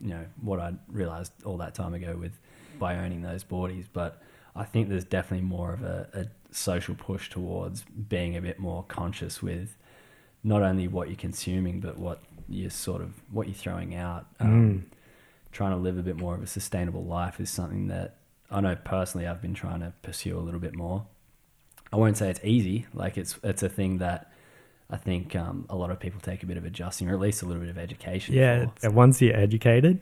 [0.00, 2.38] you know what I realized all that time ago with
[2.78, 4.20] by owning those boardies, but
[4.56, 8.84] I think there's definitely more of a, a social push towards being a bit more
[8.84, 9.76] conscious with
[10.44, 14.26] not only what you're consuming but what you're sort of what you're throwing out.
[14.40, 14.86] Um,
[15.50, 18.16] Trying to live a bit more of a sustainable life is something that
[18.50, 21.04] I know personally I've been trying to pursue a little bit more.
[21.92, 22.86] I won't say it's easy.
[22.94, 24.32] Like it's it's a thing that
[24.88, 27.42] I think um, a lot of people take a bit of adjusting, or at least
[27.42, 28.34] a little bit of education.
[28.34, 28.86] Yeah, for.
[28.86, 30.00] and once you're educated,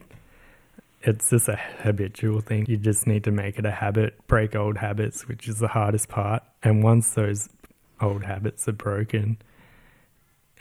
[1.01, 2.65] it's just a habitual thing.
[2.67, 6.07] You just need to make it a habit, break old habits, which is the hardest
[6.07, 6.43] part.
[6.63, 7.49] And once those
[7.99, 9.37] old habits are broken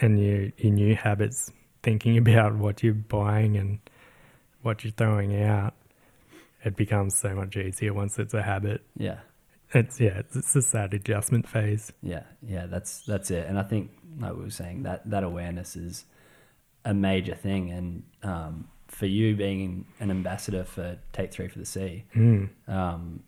[0.00, 3.78] and you your new habits thinking about what you're buying and
[4.62, 5.74] what you're throwing out,
[6.64, 8.82] it becomes so much easier once it's a habit.
[8.96, 9.20] Yeah.
[9.72, 11.92] It's yeah, it's, it's just that adjustment phase.
[12.02, 13.46] Yeah, yeah, that's that's it.
[13.46, 16.06] And I think, like we were saying, that that awareness is
[16.84, 17.70] a major thing.
[17.70, 22.48] And um, for you being an ambassador for Take Three for the Sea, Mm.
[22.66, 23.22] um,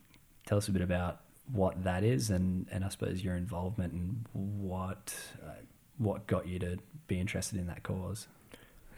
[0.45, 4.25] tell us a bit about what that is, and and I suppose your involvement and
[4.33, 5.15] what
[5.47, 5.51] uh,
[5.97, 6.77] what got you to
[7.07, 8.27] be interested in that cause.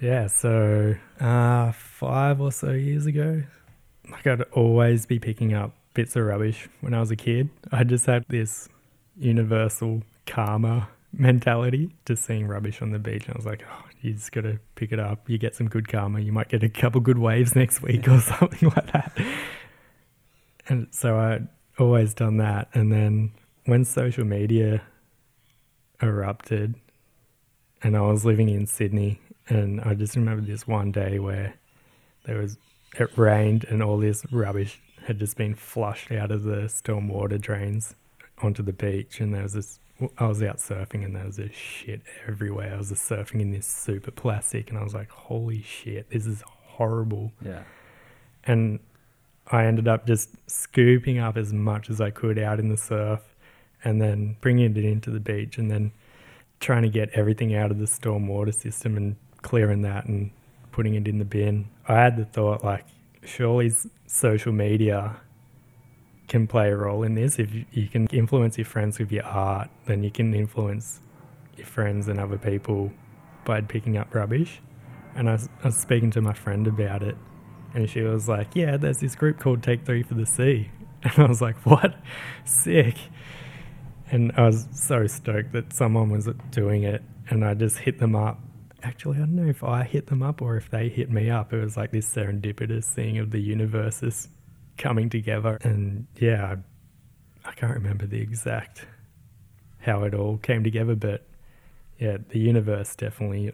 [0.02, 3.44] Yeah, so uh, five or so years ago,
[4.10, 7.50] like I'd always be picking up bits of rubbish when I was a kid.
[7.72, 8.68] I just had this
[9.18, 13.26] universal karma mentality to seeing rubbish on the beach.
[13.26, 15.30] And I was like, oh, you just got to pick it up.
[15.30, 16.20] You get some good karma.
[16.20, 19.18] You might get a couple good waves next week or something like that.
[20.68, 21.48] And so I'd
[21.80, 22.70] always done that.
[22.74, 23.32] And then
[23.66, 24.82] when social media
[26.02, 26.76] erupted,
[27.86, 31.54] and I was living in Sydney, and I just remember this one day where
[32.26, 32.58] there was
[32.98, 37.94] it rained and all this rubbish had just been flushed out of the stormwater drains
[38.42, 39.80] onto the beach, and there was this.
[40.18, 42.74] I was out surfing and there was this shit everywhere.
[42.74, 46.26] I was just surfing in this super plastic, and I was like, "Holy shit, this
[46.26, 47.66] is horrible!" Yeah,
[48.46, 48.80] and
[49.52, 53.22] I ended up just scooping up as much as I could out in the surf
[53.84, 55.92] and then bringing it into the beach and then
[56.60, 60.32] trying to get everything out of the stormwater system and clearing that and
[60.72, 61.68] putting it in the bin.
[61.88, 62.86] I had the thought like
[63.24, 63.72] surely
[64.08, 65.18] social media
[66.28, 69.70] can play a role in this if you- can influence your friends with your art
[69.86, 71.00] then you can influence
[71.56, 72.92] your friends and other people
[73.46, 74.60] by picking up rubbish
[75.16, 77.16] and I was, I was speaking to my friend about it
[77.76, 80.70] and she was like, Yeah, there's this group called Take Three for the Sea.
[81.04, 81.96] And I was like, What?
[82.46, 82.96] Sick.
[84.12, 87.04] And I was so stoked that someone was doing it.
[87.30, 88.40] And I just hit them up.
[88.84, 91.54] Actually, I don't know if I hit them up or if they hit me up.
[91.54, 94.28] It was like this serendipitous thing of the universes
[94.78, 95.58] coming together.
[95.64, 96.56] And yeah,
[97.46, 98.86] I, I can't remember the exact
[99.80, 101.26] how it all came together, but
[102.00, 103.54] yeah, the universe definitely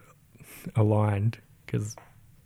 [0.76, 1.96] aligned because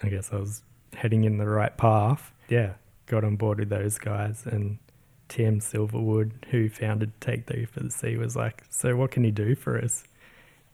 [0.02, 2.34] I guess I was heading in the right path.
[2.50, 2.74] Yeah,
[3.06, 4.80] got on board with those guys and
[5.28, 9.32] Tim Silverwood, who founded Take Three for the Sea, was like, "So what can you
[9.32, 10.04] do for us?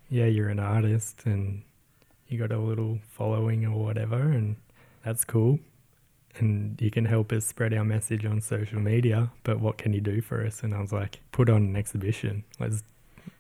[0.10, 1.64] Yeah, you're an artist and
[2.28, 4.56] you got a little following or whatever, and
[5.04, 5.60] that's cool.
[6.38, 9.32] And you can help us spread our message on social media.
[9.44, 12.44] But what can you do for us?" And I was like, "Put on an exhibition.
[12.60, 12.84] Let's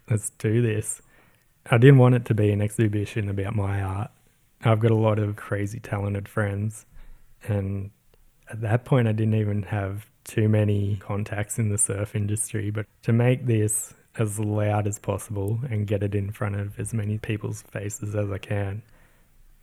[0.10, 1.02] let's do this."
[1.70, 4.12] I didn't want it to be an exhibition about my art.
[4.64, 6.86] I've got a lot of crazy talented friends,
[7.48, 7.92] and
[8.50, 12.70] at that point, I didn't even have too many contacts in the surf industry.
[12.70, 16.94] But to make this as loud as possible and get it in front of as
[16.94, 18.84] many people's faces as I can,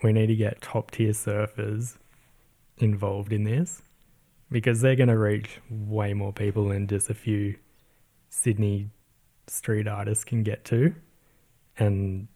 [0.03, 1.99] we need to get top tier surfers
[2.79, 3.83] involved in this
[4.51, 7.57] because they're going to reach way more people than just a few
[8.31, 8.91] Sydney
[9.47, 10.95] street artists can get to.
[11.79, 12.29] And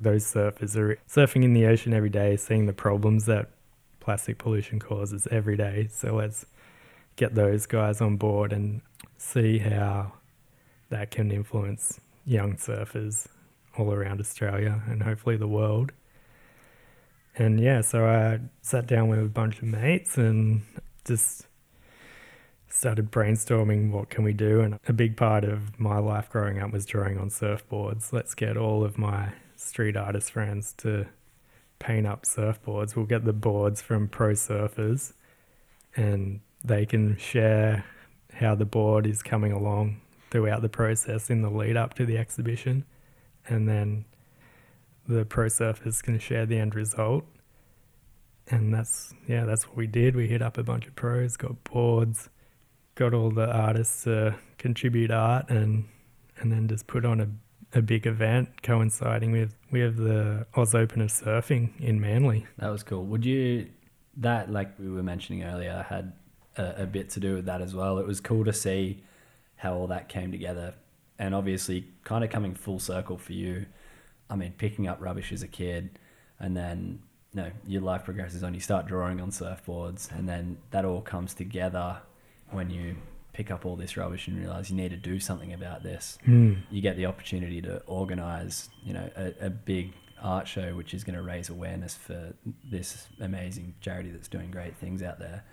[0.00, 3.50] those surfers are surfing in the ocean every day, seeing the problems that
[4.00, 5.88] plastic pollution causes every day.
[5.90, 6.46] So let's
[7.18, 8.80] get those guys on board and
[9.18, 10.12] see how
[10.88, 13.26] that can influence young surfers
[13.76, 15.92] all around Australia and hopefully the world.
[17.36, 20.62] And yeah, so I sat down with a bunch of mates and
[21.04, 21.46] just
[22.68, 24.60] started brainstorming what can we do.
[24.60, 28.12] And a big part of my life growing up was drawing on surfboards.
[28.12, 31.06] Let's get all of my street artist friends to
[31.80, 32.94] paint up surfboards.
[32.94, 35.14] We'll get the boards from pro surfers
[35.96, 37.84] and they can share
[38.34, 40.00] how the board is coming along
[40.30, 42.84] throughout the process in the lead up to the exhibition
[43.46, 44.04] and then
[45.06, 47.24] the pro surfers can share the end result
[48.48, 51.62] and that's yeah that's what we did we hit up a bunch of pros got
[51.64, 52.28] boards
[52.94, 55.84] got all the artists to contribute art and
[56.40, 61.00] and then just put on a, a big event coinciding with with the Oz Open
[61.00, 62.46] of Surfing in Manly.
[62.58, 63.04] that was cool.
[63.04, 63.68] Would you
[64.16, 66.12] that like we were mentioning earlier had
[66.58, 67.98] a, a bit to do with that as well?
[67.98, 69.02] It was cool to see
[69.56, 70.74] how all that came together,
[71.18, 73.66] and obviously kind of coming full circle for you.
[74.30, 75.98] I mean, picking up rubbish as a kid,
[76.38, 77.00] and then
[77.32, 78.54] you know, your life progresses on.
[78.54, 81.98] You start drawing on surfboards, and then that all comes together
[82.50, 82.96] when you
[83.32, 86.18] pick up all this rubbish and realize you need to do something about this.
[86.24, 86.54] Hmm.
[86.70, 91.04] You get the opportunity to organize, you know, a, a big art show which is
[91.04, 92.34] going to raise awareness for
[92.64, 95.44] this amazing charity that's doing great things out there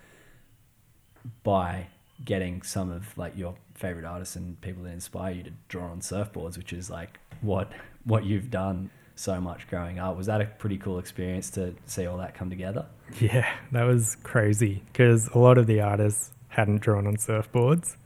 [1.42, 1.86] by
[2.24, 6.00] getting some of like your favorite artists and people that inspire you to draw on
[6.00, 7.70] surfboards which is like what
[8.04, 10.16] what you've done so much growing up.
[10.16, 12.86] Was that a pretty cool experience to see all that come together?
[13.20, 17.96] Yeah, that was crazy because a lot of the artists hadn't drawn on surfboards,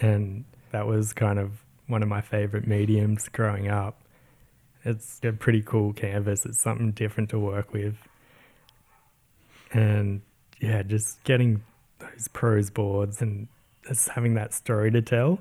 [0.00, 1.52] and that was kind of
[1.86, 4.00] one of my favorite mediums growing up.
[4.84, 6.46] It's a pretty cool canvas.
[6.46, 7.96] It's something different to work with,
[9.72, 10.22] and
[10.60, 11.62] yeah, just getting
[12.00, 13.48] those pros boards and
[13.86, 15.38] just having that story to tell,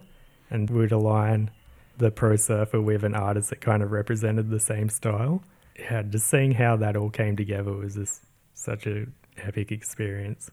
[0.49, 1.51] and would align
[1.97, 5.43] the pro surfer with an artist that kind of represented the same style.
[5.77, 9.05] Yeah, just seeing how that all came together was just such a
[9.37, 10.51] epic experience.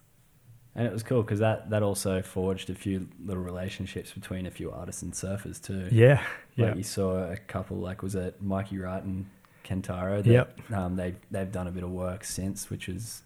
[0.74, 4.50] And it was cool because that, that also forged a few little relationships between a
[4.50, 5.88] few artists and surfers too.
[5.90, 6.22] Yeah,
[6.54, 9.26] yeah, Like you saw a couple, like was it Mikey Wright and
[9.64, 10.22] Kentaro?
[10.22, 10.72] That, Yep.
[10.72, 13.22] Um, they they've done a bit of work since, which is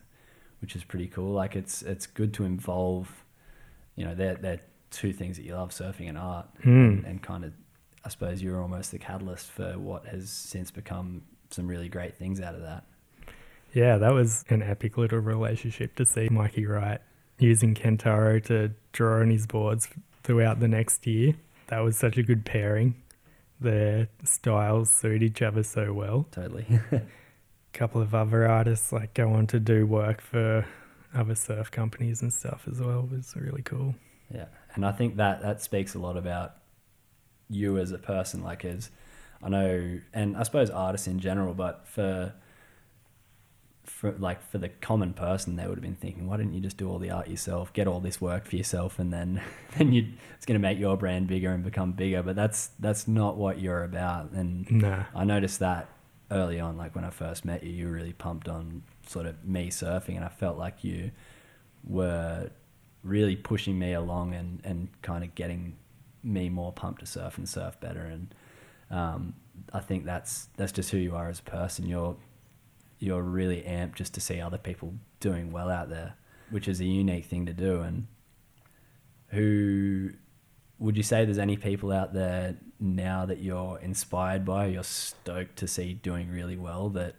[0.61, 1.33] which is pretty cool.
[1.33, 3.25] Like it's it's good to involve,
[3.97, 7.09] you know, they're they're two things that you love, surfing and art, and, Mm.
[7.09, 7.53] and kind of,
[8.05, 12.41] I suppose you're almost the catalyst for what has since become some really great things
[12.41, 12.85] out of that.
[13.73, 13.99] yeah.
[13.99, 17.01] That was an epic little relationship to see Mikey Wright
[17.39, 19.89] using Kentaro to draw on his boards
[20.25, 21.35] throughout the next year.
[21.69, 22.95] That was such a good pairing.
[23.61, 26.27] Their styles suit each other so well.
[26.33, 26.67] Totally.
[27.73, 30.67] couple of other artists like go on to do work for
[31.15, 33.95] other surf companies and stuff as well was really cool.
[34.33, 36.55] Yeah, and I think that that speaks a lot about
[37.49, 38.43] you as a person.
[38.43, 38.91] Like, as
[39.43, 42.33] I know, and I suppose artists in general, but for
[43.85, 46.77] for like for the common person, they would have been thinking, why didn't you just
[46.77, 49.43] do all the art yourself, get all this work for yourself, and then
[49.79, 50.07] then you
[50.37, 52.23] it's going to make your brand bigger and become bigger.
[52.23, 54.31] But that's that's not what you're about.
[54.31, 55.05] And Nah.
[55.15, 55.89] I noticed that
[56.31, 59.45] early on, like when I first met you, you were really pumped on sort of
[59.45, 61.11] me surfing, and I felt like you
[61.85, 62.51] were
[63.03, 65.77] really pushing me along and, and kind of getting
[66.23, 68.03] me more pumped to surf and surf better.
[68.03, 68.35] And
[68.91, 69.35] um,
[69.73, 71.87] I think that's that's just who you are as a person.
[71.87, 72.17] You're
[72.99, 76.15] you're really amped just to see other people doing well out there,
[76.51, 77.81] which is a unique thing to do.
[77.81, 78.07] And
[79.29, 80.11] who
[80.79, 85.57] would you say there's any people out there now that you're inspired by, you're stoked
[85.57, 87.15] to see doing really well that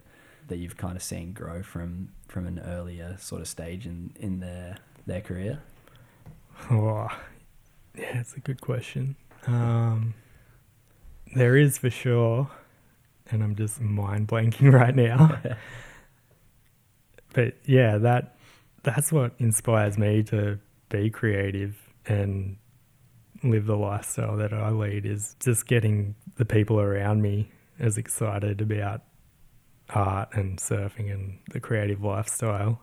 [0.47, 4.39] that you've kind of seen grow from from an earlier sort of stage in in
[4.39, 5.61] their their career?
[6.69, 7.07] Oh,
[7.97, 9.15] yeah, it's a good question.
[9.47, 10.13] Um,
[11.35, 12.49] there is for sure,
[13.29, 15.39] and I'm just mind blanking right now.
[17.33, 18.35] but yeah, that
[18.83, 20.59] that's what inspires me to
[20.89, 22.57] be creative and
[23.43, 28.61] live the lifestyle that I lead is just getting the people around me as excited
[28.61, 29.01] about
[29.89, 32.81] art and surfing and the creative lifestyle.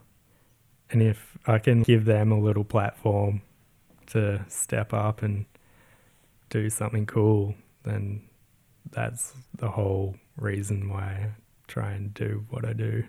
[0.91, 3.43] And if I can give them a little platform
[4.07, 5.45] to step up and
[6.51, 7.55] do something cool,
[7.85, 8.23] then
[8.91, 11.31] that's the whole reason why I
[11.67, 13.05] try and do what I do.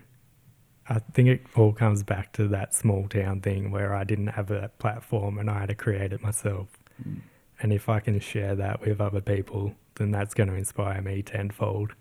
[0.87, 4.47] I think it all comes back to that small town thing where I didn't have
[4.47, 6.67] that platform and I had to create it myself.
[7.07, 7.21] Mm.
[7.61, 11.21] And if I can share that with other people, then that's going to inspire me
[11.21, 11.93] tenfold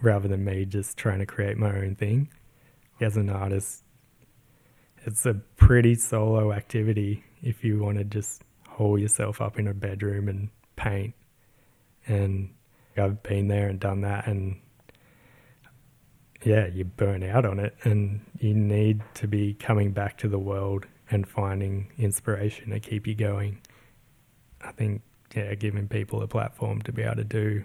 [0.00, 2.30] rather than me just trying to create my own thing.
[3.00, 3.82] As an artist,
[5.04, 9.74] it's a pretty solo activity if you want to just hole yourself up in a
[9.74, 11.14] bedroom and paint.
[12.06, 12.54] And
[12.96, 14.60] I've been there and done that, and
[16.44, 20.38] yeah, you burn out on it, and you need to be coming back to the
[20.38, 23.60] world and finding inspiration to keep you going.
[24.62, 25.02] I think,
[25.34, 27.64] yeah, giving people a platform to be able to do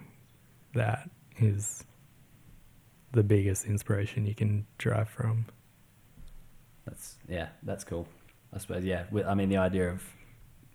[0.74, 1.84] that is
[3.12, 5.46] the biggest inspiration you can drive from.
[6.86, 8.08] That's yeah, that's cool.
[8.52, 9.04] I suppose yeah.
[9.26, 10.02] I mean, the idea of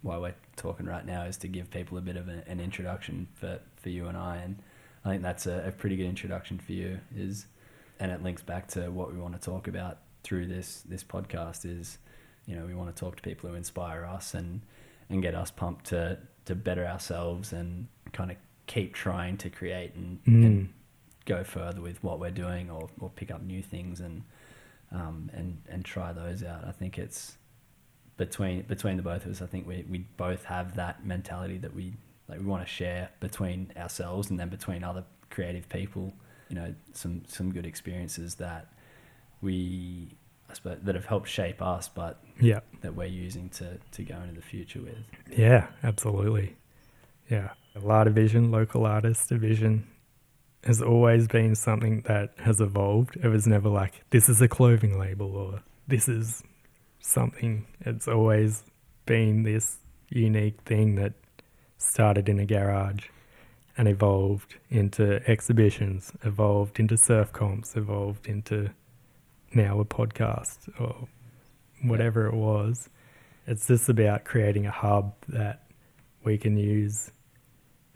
[0.01, 3.59] why we're talking right now is to give people a bit of an introduction for
[3.78, 4.61] for you and I, and
[5.03, 6.99] I think that's a, a pretty good introduction for you.
[7.15, 7.45] Is
[7.99, 11.65] and it links back to what we want to talk about through this this podcast.
[11.65, 11.97] Is
[12.45, 14.61] you know we want to talk to people who inspire us and
[15.14, 18.38] and get us pumped to to better ourselves and kind of
[18.68, 20.68] keep trying to create and, and Mm.
[21.26, 24.24] go further with what we're doing or, or pick up new things and
[24.91, 26.66] um, and and try those out.
[26.66, 27.38] I think it's
[28.18, 29.41] between between the both of us.
[29.41, 31.93] I think we, we both have that mentality that we
[32.28, 36.14] like we want to share between ourselves and then between other creative people.
[36.49, 38.74] You know, some some good experiences that
[39.41, 40.16] we
[40.53, 42.59] I suppose that have helped shape us, but Yeah.
[42.81, 44.97] that we're using to to go into the future with.
[45.35, 46.55] Yeah, absolutely.
[47.29, 47.49] Yeah.
[47.75, 49.87] A lot vision, local artist division
[50.63, 53.17] has always been something that has evolved.
[53.23, 56.43] It was never like, this is a clothing label or this is
[56.99, 57.65] something.
[57.81, 58.63] It's always
[59.07, 59.77] been this
[60.09, 61.13] unique thing that
[61.79, 63.07] started in a garage
[63.75, 68.69] and evolved into exhibitions, evolved into surf comps, evolved into
[69.55, 71.07] now a podcast or
[71.83, 72.89] whatever it was.
[73.45, 75.63] It's just about creating a hub that
[76.23, 77.11] we can use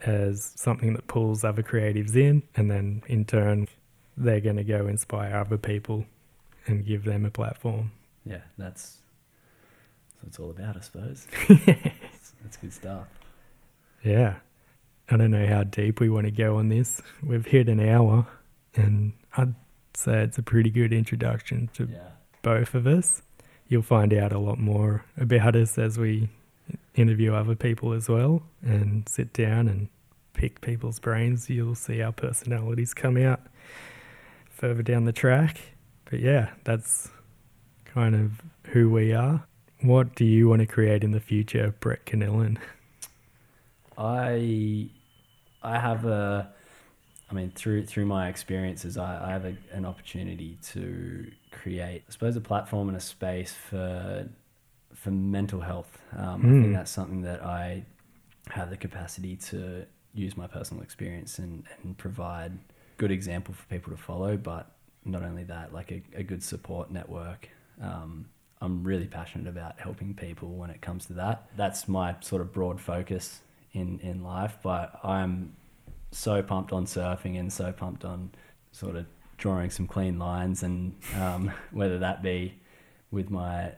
[0.05, 3.67] as something that pulls other creatives in, and then in turn,
[4.15, 6.05] they're going to go inspire other people
[6.67, 7.91] and give them a platform.
[8.25, 8.97] Yeah, that's
[10.21, 11.27] that's what it's all about, I suppose.
[11.47, 13.07] that's, that's good stuff.
[14.03, 14.35] Yeah.
[15.09, 17.01] I don't know how deep we want to go on this.
[17.23, 18.27] We've hit an hour,
[18.75, 19.55] and I'd
[19.97, 22.09] say it's a pretty good introduction to Yeah.
[22.43, 23.23] both of us.
[23.67, 26.29] You'll find out a lot more about us as we
[26.95, 29.89] interview other people as well and sit down and
[30.33, 31.49] pick people's brains.
[31.49, 33.41] You'll see our personalities come out
[34.49, 35.57] further down the track.
[36.09, 37.09] But yeah, that's
[37.85, 38.41] kind of
[38.73, 39.45] who we are.
[39.81, 42.57] What do you want to create in the future, Brett Canillan?
[43.97, 44.89] I
[45.63, 46.53] I have a
[47.29, 52.11] I mean through through my experiences I, I have a, an opportunity to create I
[52.11, 54.27] suppose a platform and a space for
[54.93, 55.99] for mental health.
[56.15, 56.61] Um, I Mm.
[56.61, 57.83] think that's something that I
[58.49, 62.53] have the capacity to use my personal experience and, and provide
[62.97, 64.71] good example for people to follow, but
[65.05, 67.49] not only that, like a, a good support network.
[67.81, 68.25] Um,
[68.61, 71.47] I'm really passionate about helping people when it comes to that.
[71.55, 73.41] That's my sort of broad focus
[73.73, 75.53] in, in life, but I'm
[76.11, 78.31] so pumped on surfing and so pumped on
[78.71, 79.05] sort of
[79.37, 82.55] drawing some clean lines and um, whether that be
[83.11, 83.71] with my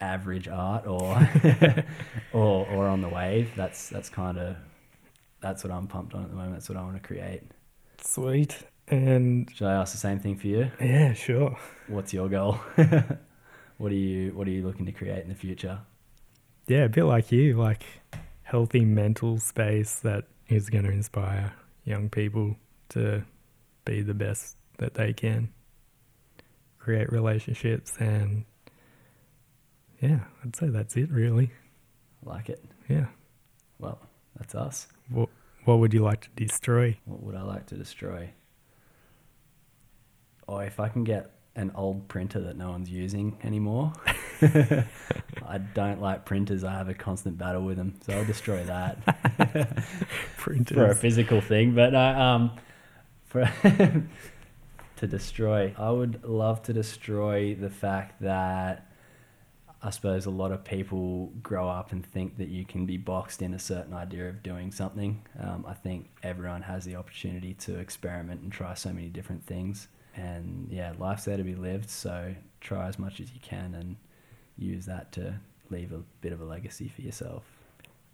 [0.00, 1.16] average art or
[2.32, 4.54] or or on the wave that's that's kind of
[5.40, 6.54] that's what I'm pumped on at the moment.
[6.54, 7.42] That's what I want to create.
[8.02, 8.58] Sweet.
[8.88, 10.70] And should I ask the same thing for you?
[10.80, 11.56] Yeah, sure.
[11.88, 12.58] what's your goal?
[13.78, 15.80] What are you what are you looking to create in the future?
[16.66, 17.82] Yeah, a bit like you, like
[18.42, 21.52] healthy mental space that is going to inspire
[21.86, 22.56] young people
[22.90, 23.24] to
[23.86, 25.48] be the best that they can,
[26.78, 28.44] create relationships, and
[30.02, 31.50] yeah, I'd say that's it really.
[32.22, 33.06] like it Yeah.
[33.78, 33.98] well
[34.36, 35.28] that's us What
[35.64, 36.98] What would you like to destroy?
[37.06, 38.30] what would I like to destroy
[40.48, 43.92] oh if I can get an old printer that no one's using anymore
[44.42, 49.02] I don't like printers I have a constant battle with them so I'll destroy that
[50.36, 50.76] printers.
[50.76, 52.52] for a physical thing, but uh, um,
[53.24, 53.50] for
[54.96, 58.90] to destroy, I would love to destroy the fact that
[59.82, 63.42] I suppose a lot of people grow up and think that you can be boxed
[63.42, 65.22] in a certain idea of doing something.
[65.38, 69.88] Um, I think everyone has the opportunity to experiment and try so many different things,
[70.16, 71.90] and yeah, life's there to be lived.
[71.90, 73.96] So try as much as you can and
[74.58, 75.34] use that to
[75.70, 77.44] leave a bit of a legacy for yourself.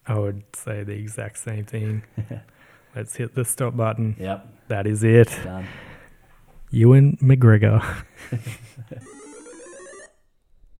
[0.06, 2.02] I would say the exact same thing.
[2.96, 4.16] Let's hit the stop button.
[4.18, 5.28] Yep, That is it.
[5.44, 5.66] done.
[6.70, 8.04] Ewan McGregor.